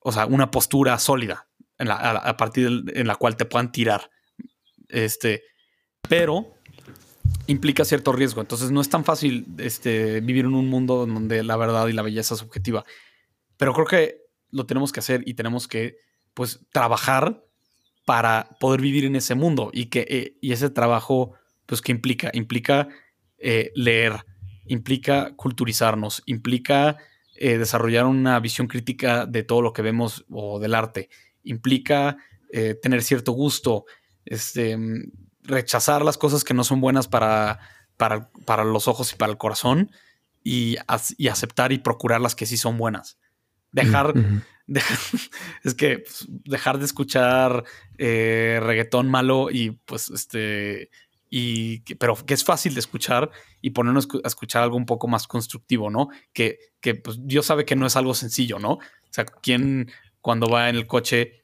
[0.01, 3.72] o sea, una postura sólida en la, a, partir de, en la cual te puedan
[3.72, 4.11] tirar.
[4.88, 5.43] Este,
[6.09, 6.55] pero
[7.47, 8.40] implica cierto riesgo.
[8.40, 12.03] Entonces no es tan fácil este, vivir en un mundo donde la verdad y la
[12.03, 12.84] belleza es subjetiva.
[13.57, 15.97] Pero creo que lo tenemos que hacer y tenemos que
[16.34, 17.45] pues trabajar
[18.05, 21.34] para poder vivir en ese mundo y que eh, y ese trabajo
[21.66, 22.88] pues que implica implica
[23.38, 24.24] eh, leer
[24.66, 26.97] implica culturizarnos implica
[27.36, 31.09] eh, desarrollar una visión crítica de todo lo que vemos o del arte
[31.45, 32.16] implica
[32.82, 33.86] tener cierto gusto
[34.26, 34.76] este
[35.43, 37.61] rechazar las cosas que no son buenas para,
[37.97, 39.90] para, los ojos y para el corazón
[40.43, 40.76] y,
[41.16, 43.18] y, aceptar y procurar las que sí son buenas.
[43.72, 44.14] Dejar,
[45.64, 47.64] es que pues, dejar de escuchar
[47.99, 50.90] eh, reggaetón malo y pues este
[51.34, 53.30] y pero que es fácil de escuchar
[53.62, 56.09] y ponernos a escuchar algo un poco más constructivo, ¿no?
[56.34, 58.72] Que, que pues, Dios sabe que no es algo sencillo, ¿no?
[58.72, 59.90] O sea, ¿quién
[60.20, 61.41] cuando va en el coche,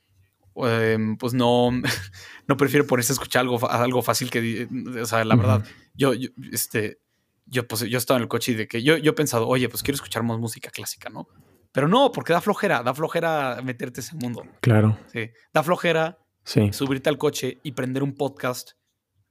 [0.67, 1.71] em, pues no,
[2.49, 4.69] no prefiere ponerse a escuchar algo, algo fácil que,
[5.01, 6.13] o sea, la verdad, yo,
[6.53, 7.01] este,
[7.47, 9.69] yo, pues, yo estaba en el coche y de que yo, yo he pensado, oye,
[9.69, 11.29] pues quiero escuchar más música clásica, ¿no?
[11.73, 14.45] Pero no, porque da flojera, da flojera meterte ese mundo.
[14.61, 14.99] Claro.
[15.13, 16.73] Sí, da flojera sí.
[16.73, 18.73] subirte al coche y prender un podcast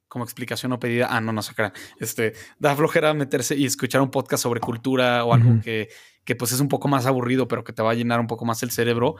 [0.07, 1.07] como explicación o pedida.
[1.09, 1.73] Ah, no, no se crean.
[1.99, 5.89] Este, da flojera meterse y escuchar un podcast sobre cultura o algo que,
[6.23, 8.45] que, pues es un poco más aburrido, pero que te va a llenar un poco
[8.45, 9.15] más el cerebro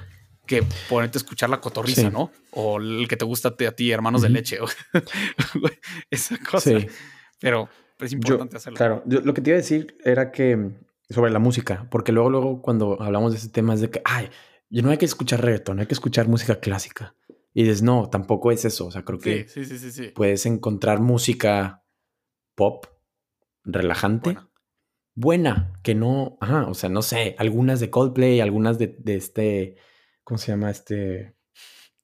[0.47, 2.31] que ponerte a escuchar la cotorriza, ¿no?
[2.51, 4.57] O el que te gusta a ti, hermanos de leche.
[6.09, 6.79] Esa cosa.
[6.79, 6.87] Sí.
[7.39, 7.69] Pero
[7.99, 8.77] es importante hacerlo.
[8.77, 10.71] Claro, lo que te iba a decir era que
[11.09, 14.29] sobre la música, porque luego, luego cuando hablamos de ese tema es de que, ay,
[14.69, 17.15] yo no hay que escuchar reggaetón, hay que escuchar música clásica.
[17.53, 18.85] Y dices, no, tampoco es eso.
[18.85, 19.47] O sea, creo que
[20.13, 21.83] puedes encontrar música
[22.55, 22.85] pop
[23.63, 24.37] relajante.
[25.15, 25.73] Buena.
[25.81, 29.75] que no, ajá, o sea, no sé, algunas de Coldplay, algunas de, este,
[30.27, 30.69] ¿cómo se llama?
[30.69, 31.33] Este,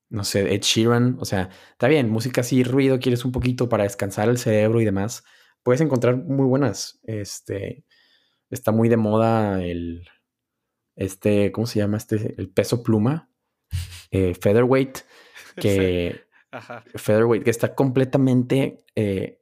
[0.09, 1.17] no sé, Ed Sheeran.
[1.19, 4.85] O sea, está bien, música así, ruido, quieres un poquito para descansar el cerebro y
[4.85, 5.25] demás.
[5.61, 7.01] Puedes encontrar muy buenas.
[7.03, 7.83] Este,
[8.49, 10.07] está muy de moda el,
[10.95, 11.97] este, ¿cómo se llama?
[11.97, 13.29] Este, el peso pluma,
[14.09, 14.99] eh, featherweight
[15.57, 16.21] que
[16.95, 19.41] Featherweight, que está completamente eh,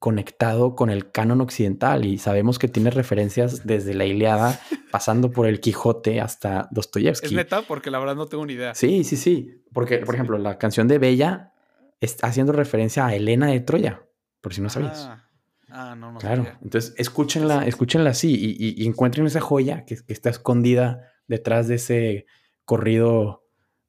[0.00, 4.58] conectado con el canon occidental y sabemos que tiene referencias desde la Iliada,
[4.90, 7.26] pasando por el Quijote hasta Dostoyevsky.
[7.26, 8.74] Es neta, porque la verdad no tengo ni idea.
[8.74, 9.62] Sí, sí, sí.
[9.74, 11.52] Porque, por ejemplo, la canción de Bella
[12.00, 14.02] está haciendo referencia a Helena de Troya,
[14.40, 15.06] por si no sabías.
[15.06, 15.28] Ah,
[15.68, 16.46] ah no, no Claro.
[16.62, 21.74] Entonces, escúchenla, escúchenla así y, y, encuentren esa joya que, que está escondida detrás de
[21.74, 22.26] ese
[22.64, 23.39] corrido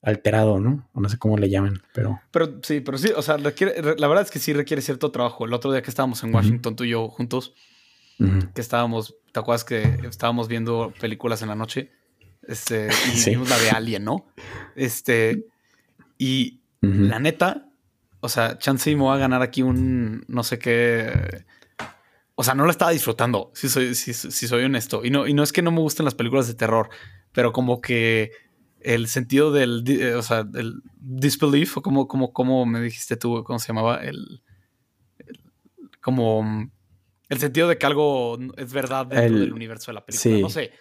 [0.02, 0.90] alterado, ¿no?
[0.94, 2.20] O no sé cómo le llaman, pero...
[2.32, 5.46] Pero sí, pero sí, o sea, requiere, la verdad es que sí requiere cierto trabajo.
[5.46, 7.54] El otro día que estábamos en Washington, tú y yo juntos,
[8.54, 11.92] que estábamos, ¿te acuerdas que estábamos viendo películas en la noche?
[12.44, 14.28] Este, y vimos la de Alien, ¿no?
[14.76, 15.46] Este,
[16.18, 17.68] y la neta,
[18.20, 21.46] o sea, Chance me va a ganar aquí un, no sé qué...
[22.36, 25.06] O sea, no lo estaba disfrutando, si soy, si, si soy honesto.
[25.06, 26.90] Y no, y no es que no me gusten las películas de terror,
[27.34, 28.32] pero como que
[28.84, 33.44] el sentido del, eh, o sea, del disbelief, o como, como, como me dijiste tú,
[33.44, 34.04] ¿cómo se llamaba?
[34.04, 34.42] El,
[36.02, 36.72] como
[37.30, 40.40] el sentido de que algo es verdad dentro del universo de la película.
[40.40, 40.72] No sé.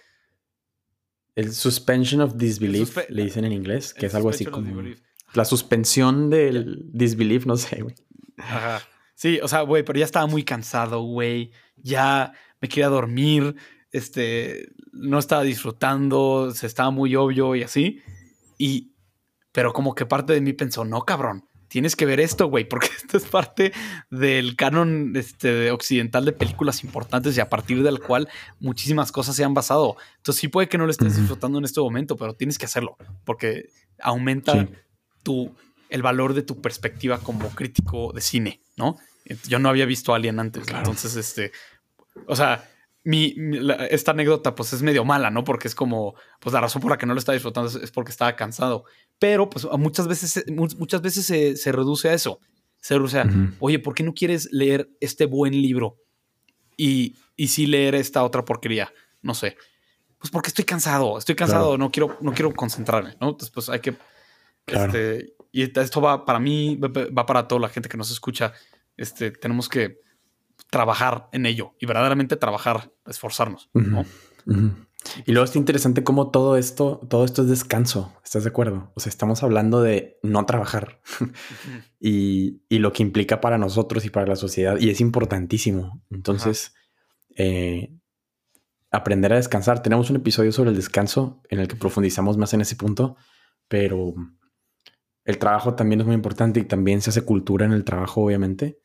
[1.36, 4.82] El suspension of disbelief, le dicen en inglés, que es algo así como
[5.32, 7.94] la suspensión del disbelief, no sé, güey.
[8.36, 8.82] Ajá.
[9.14, 11.52] Sí, o sea, güey, pero ya estaba muy cansado, güey.
[11.76, 13.54] Ya me quería dormir
[13.92, 18.00] este, no estaba disfrutando, se estaba muy obvio y así.
[18.58, 18.92] Y,
[19.52, 22.88] pero como que parte de mí pensó, no, cabrón, tienes que ver esto, güey, porque
[22.96, 23.72] esto es parte
[24.10, 28.28] del canon este, occidental de películas importantes y a partir del cual
[28.58, 29.96] muchísimas cosas se han basado.
[30.18, 32.96] Entonces sí puede que no lo estés disfrutando en este momento, pero tienes que hacerlo
[33.24, 33.70] porque
[34.00, 34.68] aumenta
[35.22, 35.54] tu,
[35.88, 38.98] el valor de tu perspectiva como crítico de cine, ¿no?
[39.46, 41.52] Yo no había visto Alien antes, entonces, este,
[42.26, 42.68] o sea,
[43.02, 43.34] mi,
[43.90, 45.44] esta anécdota pues es medio mala, ¿no?
[45.44, 48.10] Porque es como, pues la razón por la que no lo estaba disfrutando es, porque
[48.10, 48.84] estaba cansado.
[49.18, 51.26] Pero pues muchas veces, muchas veces
[51.60, 52.40] se, reduce a eso.
[52.78, 53.28] Se reduce a,
[53.58, 55.96] oye, ¿por qué no quieres leer este buen libro?
[56.76, 58.92] Y, y sí leer esta otra porquería.
[59.22, 59.56] No sé.
[60.18, 63.30] Pues porque estoy cansado, estoy cansado, no, quiero, no quiero concentrarme, ¿no?
[63.30, 63.96] Entonces pues hay que...
[64.66, 68.52] Este, y esto va para mí, va para toda la gente que nos escucha.
[68.96, 70.00] Este, tenemos que
[70.70, 73.70] trabajar en ello y verdaderamente trabajar, esforzarnos.
[75.24, 78.12] Y luego está interesante cómo todo esto, todo esto es descanso.
[78.22, 78.92] ¿Estás de acuerdo?
[78.94, 81.00] O sea, estamos hablando de no trabajar
[82.00, 84.78] y, lo que implica para nosotros y para la sociedad.
[84.78, 86.02] Y es importantísimo.
[86.10, 86.74] Entonces,
[87.36, 87.94] eh,
[88.90, 89.82] aprender a descansar.
[89.82, 93.16] Tenemos un episodio sobre el descanso en el que profundizamos más en ese punto,
[93.68, 94.14] pero
[95.24, 98.78] el trabajo también es muy importante y también se hace cultura en el trabajo, obviamente.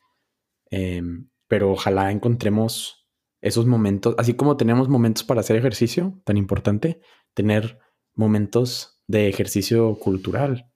[0.69, 3.07] Em, pero ojalá encontremos
[3.41, 6.99] esos momentos, así como tenemos momentos para hacer ejercicio, tan importante,
[7.33, 7.79] tener
[8.15, 10.71] momentos de ejercicio cultural.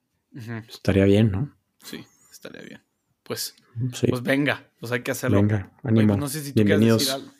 [0.67, 1.55] Estaría bien, ¿no?
[1.83, 2.83] Sí, estaría bien.
[3.23, 3.55] Pues,
[4.09, 5.41] pues venga, pues hay que hacerlo.
[5.41, 6.17] Venga, pues ánimo.
[6.17, 7.31] no sé si tú Bienvenidos.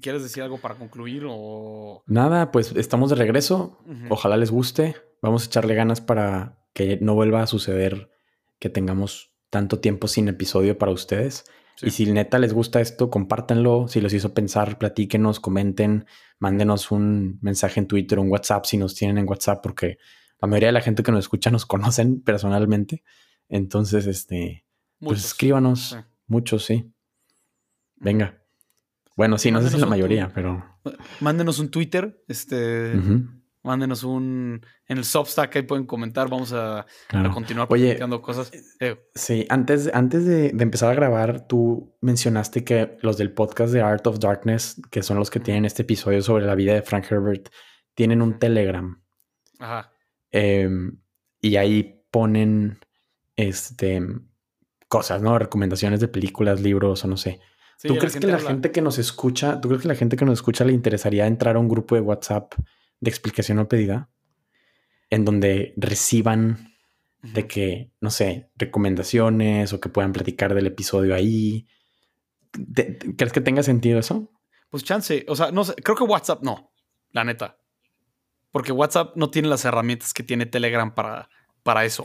[0.00, 2.02] Quieres decir, algo para concluir o...
[2.06, 3.78] Nada, pues estamos de regreso.
[4.08, 4.96] Ojalá les guste.
[5.22, 8.10] Vamos a echarle ganas para que no vuelva a suceder
[8.58, 11.44] que tengamos tanto tiempo sin episodio para ustedes.
[11.82, 13.88] Y si neta les gusta esto, compártanlo.
[13.88, 16.06] Si los hizo pensar, platíquenos, comenten,
[16.38, 19.98] mándenos un mensaje en Twitter o en WhatsApp si nos tienen en WhatsApp, porque
[20.40, 23.02] la mayoría de la gente que nos escucha nos conocen personalmente.
[23.48, 24.64] Entonces, este,
[25.00, 26.92] pues escríbanos, muchos, sí.
[27.96, 28.42] Venga.
[29.16, 30.64] Bueno, sí, no sé si la mayoría, pero.
[31.20, 32.92] Mándenos un Twitter, este.
[33.66, 34.64] Mándenos un.
[34.86, 36.30] En el Substack ahí pueden comentar.
[36.30, 36.86] Vamos a,
[37.34, 38.52] continuar comentando cosas.
[38.78, 43.80] Eh, sí, antes, antes de, empezar a grabar, tú mencionaste que los del podcast de
[43.80, 47.10] Art of Darkness, que son los que tienen este episodio sobre la vida de Frank
[47.10, 47.48] Herbert,
[47.94, 49.02] tienen un Telegram.
[49.58, 49.92] Ajá.
[50.30, 51.00] Em,
[51.40, 52.78] y ahí ponen
[53.34, 54.00] este
[54.86, 55.40] cosas, ¿no?
[55.40, 57.40] Recomendaciones de películas, libros o no sé.
[57.82, 60.34] ¿Tú crees que la gente que nos escucha, tú crees que la gente que nos
[60.34, 62.54] escucha le interesaría entrar a un grupo de WhatsApp
[63.00, 64.10] de explicación o pedida?
[65.10, 66.74] En donde reciban
[67.22, 71.66] de que, no sé, recomendaciones o que puedan platicar del episodio ahí.
[72.52, 74.30] ¿Crees que tenga sentido eso?
[74.70, 76.72] Pues chance, o sea, no sé, creo que WhatsApp no,
[77.10, 77.58] la neta.
[78.50, 81.28] Porque WhatsApp no tiene las herramientas que tiene Telegram para,
[81.62, 82.04] para eso.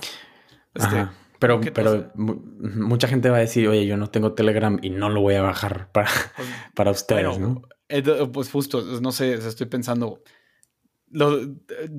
[0.73, 1.07] Este,
[1.39, 5.22] pero, pero mucha gente va a decir, oye, yo no tengo Telegram y no lo
[5.22, 7.61] voy a bajar para, pues, para ustedes, ¿no?
[7.89, 10.22] Eh, pues justo, no sé, estoy pensando.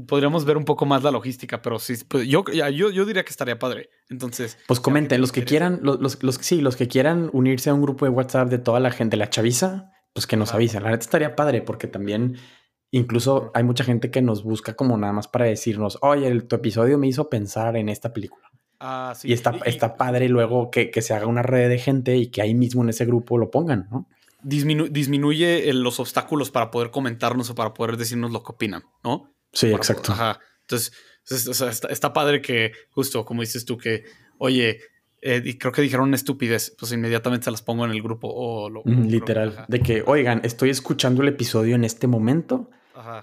[0.06, 3.30] Podríamos ver un poco más la logística, pero sí, pues yo, yo, yo diría que
[3.30, 3.90] estaría padre.
[4.08, 4.58] Entonces.
[4.66, 8.04] Pues comenten, los que quieran, los, los, sí, los que quieran unirse a un grupo
[8.04, 10.82] de WhatsApp de toda la gente, la chaviza, pues que nos avisen.
[10.82, 12.36] La neta estaría padre porque también
[12.90, 16.98] incluso hay mucha gente que nos busca como nada más para decirnos, oye, tu episodio
[16.98, 18.50] me hizo pensar en esta película.
[18.84, 22.42] Ah, y está, está padre luego que, se haga una red de gente y que
[22.42, 24.08] ahí mismo en ese grupo lo pongan, ¿no?
[24.42, 29.34] Disminuye los obstáculos para poder comentarnos o para poder decirnos lo que opinan, ¿no?
[29.52, 30.12] Sí, exacto.
[30.12, 30.40] Ajá.
[30.62, 30.92] Entonces,
[31.90, 34.04] está, padre que, justo como dices tú, que,
[34.38, 34.80] oye,
[35.20, 38.28] eh, y creo que dijeron una estupidez, pues inmediatamente se las pongo en el grupo
[38.28, 38.82] o lo.
[38.84, 39.64] literal.
[39.68, 42.70] de que, oigan, estoy escuchando el episodio en este momento,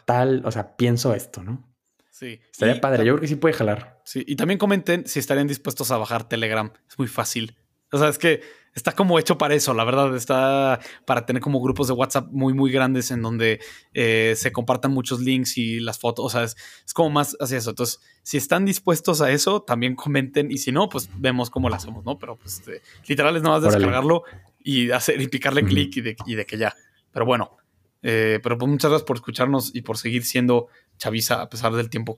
[0.05, 1.69] tal, o sea, pienso esto, ¿no?
[2.11, 2.39] Sí.
[2.51, 3.05] Estaría padre.
[3.05, 4.01] Yo creo que sí puede jalar.
[4.03, 4.23] Sí.
[4.27, 6.71] Y también comenten si estarían dispuestos a bajar Telegram.
[6.89, 7.55] Es muy fácil.
[7.91, 8.41] O sea, es que
[8.73, 10.15] está como hecho para eso, la verdad.
[10.15, 13.59] Está para tener como grupos de WhatsApp muy, muy grandes en donde
[13.93, 16.25] eh, se compartan muchos links y las fotos.
[16.25, 16.55] O sea, es,
[16.93, 17.71] como más hacia eso.
[17.71, 20.51] Entonces, si están dispuestos a eso, también comenten.
[20.51, 22.17] Y si no, pues vemos cómo lo hacemos, ¿no?
[22.17, 24.23] Pero pues este, literal es nada más descargarlo
[24.59, 26.75] y hacer y picarle clic y de, y de que ya.
[27.11, 27.57] Pero bueno,
[28.01, 30.67] eh, pero pues muchas gracias por escucharnos y por seguir siendo
[30.97, 32.17] chaviza a pesar del tiempo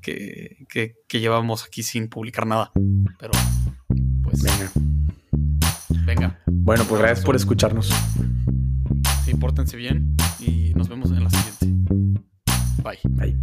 [0.00, 2.72] que, que, llevamos aquí sin publicar nada.
[3.18, 3.32] Pero,
[4.22, 4.42] pues.
[4.42, 4.70] Venga.
[6.04, 6.40] Venga.
[6.46, 7.92] Bueno, pues gracias por escucharnos.
[9.24, 9.34] Sí,
[9.76, 11.66] bien y nos vemos en la siguiente.
[12.82, 12.98] Bye.
[13.10, 13.36] Bye.